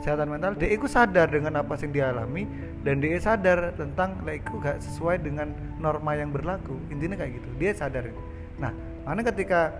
[0.00, 2.44] kesehatan mental dia itu sadar dengan apa yang dialami
[2.84, 7.48] dan dia sadar tentang lah itu gak sesuai dengan norma yang berlaku intinya kayak gitu
[7.56, 8.12] dia sadar
[8.60, 8.72] nah
[9.08, 9.72] mana ketika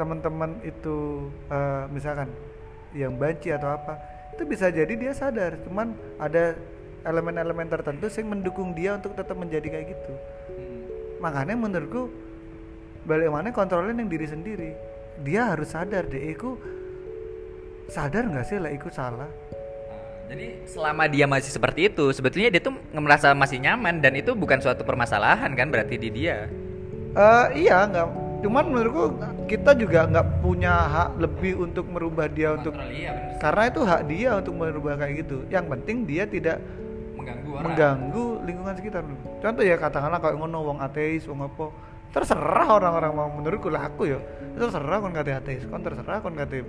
[0.00, 2.32] teman-teman itu eh, misalkan
[2.92, 3.96] yang banci atau apa
[4.32, 5.60] itu bisa jadi dia sadar.
[5.64, 6.56] Cuman ada
[7.04, 10.12] elemen-elemen tertentu yang mendukung dia untuk tetap menjadi kayak gitu.
[11.20, 12.10] Makanya menurutku
[13.04, 14.70] balik mana kontrolnya yang diri sendiri.
[15.20, 16.56] Dia harus sadar deh aku
[17.92, 18.56] sadar nggak sih?
[18.58, 19.28] Lah aku salah.
[20.32, 24.64] Jadi selama dia masih seperti itu, sebetulnya dia tuh merasa masih nyaman dan itu bukan
[24.64, 26.48] suatu permasalahan kan berarti di dia.
[27.12, 29.04] Eh iya nggak cuman menurutku
[29.46, 34.30] kita juga nggak punya hak lebih untuk merubah dia untuk iya karena itu hak dia
[34.38, 35.42] untuk merubah kayak gitu.
[35.50, 36.62] Yang penting dia tidak
[37.18, 39.02] mengganggu mengganggu lingkungan sekitar.
[39.42, 41.74] Contoh ya katakanlah kalau ngono wong ateis wong apa.
[42.12, 44.22] Terserah orang-orang mau menurutku lah aku ya.
[44.54, 46.62] Terserah kon kate ateis kon terserah kon kate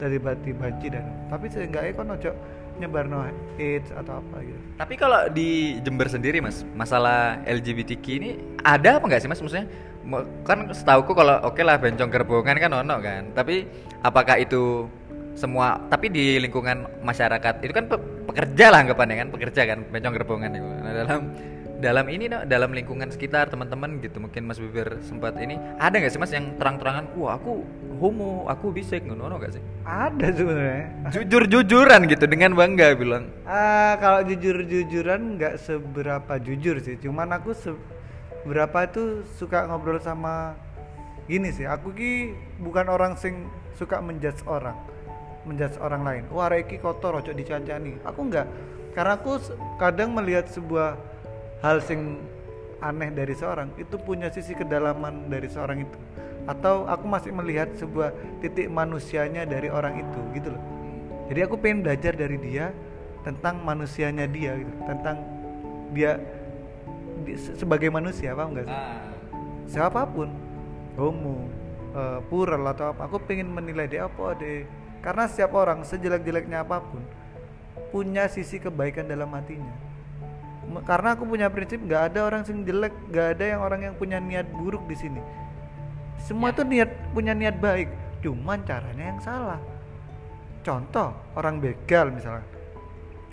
[0.00, 2.32] dari bati banci dan tapi seenggaknya kon ojo
[2.80, 3.22] nyebar no
[3.60, 4.60] AIDS atau apa gitu.
[4.80, 8.30] Tapi kalau di Jember sendiri mas, masalah LGBTQ ini
[8.64, 9.38] ada apa nggak sih mas?
[9.38, 9.68] Maksudnya
[10.44, 13.32] kan setauku kalau oke lah bencong gerbongan kan ono kan.
[13.32, 13.64] Tapi
[14.04, 14.88] apakah itu
[15.34, 15.80] semua?
[15.88, 20.50] Tapi di lingkungan masyarakat itu kan pe- pekerja lah anggapannya kan pekerja kan bencong gerbongan
[20.54, 20.68] itu.
[20.68, 21.20] Nah dalam
[21.74, 26.12] dalam ini no, dalam lingkungan sekitar teman-teman gitu mungkin Mas Bibir sempat ini ada nggak
[26.16, 27.60] sih mas yang terang-terangan wah aku
[28.00, 34.00] homo aku bisek ngono ono nggak sih ada sebenarnya jujur-jujuran gitu dengan bangga bilang Ah,
[34.00, 36.96] kalau jujur-jujuran nggak seberapa jujur sih.
[36.96, 37.52] Cuman aku
[38.44, 40.52] seberapa itu suka ngobrol sama
[41.24, 41.64] gini sih.
[41.64, 44.76] Aku ki bukan orang sing suka menjudge orang,
[45.48, 46.22] menjudge orang lain.
[46.28, 47.96] Wah, Reiki kotor, ojo dicancani.
[48.04, 48.46] Aku nggak,
[48.92, 49.40] karena aku
[49.80, 51.00] kadang melihat sebuah
[51.64, 52.20] hal sing
[52.84, 55.98] aneh dari seorang itu punya sisi kedalaman dari seorang itu
[56.44, 58.12] atau aku masih melihat sebuah
[58.44, 60.62] titik manusianya dari orang itu gitu loh
[61.32, 62.76] jadi aku pengen belajar dari dia
[63.24, 65.24] tentang manusianya dia gitu tentang
[65.96, 66.20] dia
[67.56, 68.80] sebagai manusia paham nggak sih?
[69.74, 70.28] Siapa pun
[70.98, 71.48] homo
[71.94, 74.64] eh, plural atau apa aku pengen menilai dia apa deh.
[75.00, 77.04] Karena setiap orang sejelek-jeleknya apa pun
[77.92, 79.74] punya sisi kebaikan dalam hatinya.
[80.88, 84.16] Karena aku punya prinsip nggak ada orang yang jelek nggak ada yang orang yang punya
[84.16, 85.20] niat buruk di sini.
[86.24, 87.88] Semua tuh niat punya niat baik
[88.24, 89.60] cuman caranya yang salah.
[90.64, 92.48] Contoh orang begal misalnya.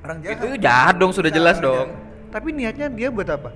[0.04, 0.44] Orang jahat.
[0.44, 1.90] Itu jahat dong sudah jelas Orang dong.
[1.96, 2.10] jahat.
[2.32, 3.52] tapi niatnya dia buat apa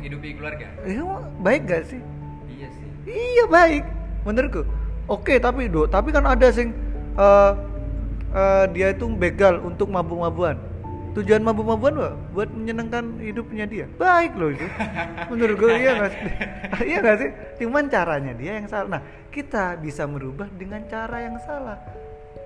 [0.00, 0.96] menghidupi keluarga eh,
[1.44, 2.00] baik gak sih
[2.48, 3.84] iya sih Iya baik,
[4.28, 4.62] menurutku.
[5.08, 6.70] Oke, tapi do, tapi kan ada sing
[7.16, 7.52] eh
[8.30, 10.60] eh, dia itu begal untuk mabuk-mabuan.
[11.10, 12.10] Tujuan mabuk-mabuan apa?
[12.30, 13.86] Buat menyenangkan hidupnya dia.
[13.98, 14.62] Baik loh itu.
[15.26, 16.22] Menurutku iya nggak sih?
[16.94, 17.30] iya nggak sih?
[17.58, 19.00] Cuman caranya dia yang salah.
[19.00, 19.02] Nah,
[19.34, 21.82] kita bisa merubah dengan cara yang salah.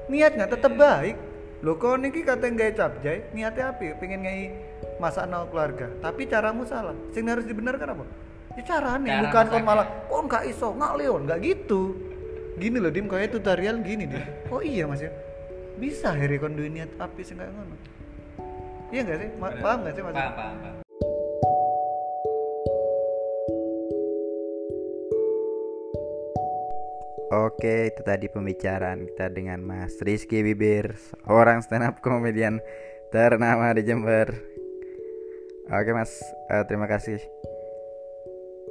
[0.09, 1.21] Niatnya tetap baik.
[1.61, 3.97] Lo kok niki kata nggak capjai, niatnya apa?
[4.01, 4.43] Pengen ngai
[5.05, 5.93] masak no keluarga.
[6.01, 6.97] Tapi caramu salah.
[7.13, 8.05] Sing harus dibenarkan apa?
[8.57, 10.73] Ya Cara bukan kon malah kon gak iso?
[10.73, 11.93] Ngalion nggak gitu.
[12.57, 14.25] Gini loh dim kayak tutorial gini dim.
[14.55, 15.13] Oh iya mas ya?
[15.77, 17.77] Bisa hari kon duwe niat api sih kayak ngono?
[18.95, 19.29] Iya nggak sih?
[19.37, 20.15] Ma- paham nggak sih mas?
[20.17, 20.77] Paham paham paham.
[27.35, 30.95] Oke, itu tadi pembicaraan kita dengan Mas Rizky Bibir,
[31.27, 32.63] orang stand up komedian
[33.11, 34.54] ternama di Jember.
[35.65, 36.13] Oke, Mas,
[36.53, 37.17] eh, terima kasih.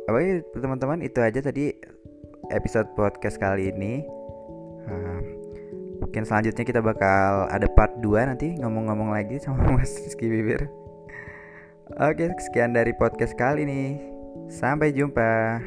[0.05, 1.73] Oke, teman-teman, itu aja tadi
[2.53, 4.05] episode podcast kali ini.
[4.85, 5.19] Eh,
[5.97, 10.69] mungkin selanjutnya kita bakal ada part 2 nanti ngomong-ngomong lagi sama Mas Rizky Bibir.
[11.97, 13.81] Oke, sekian dari podcast kali ini.
[14.53, 15.57] Sampai jumpa.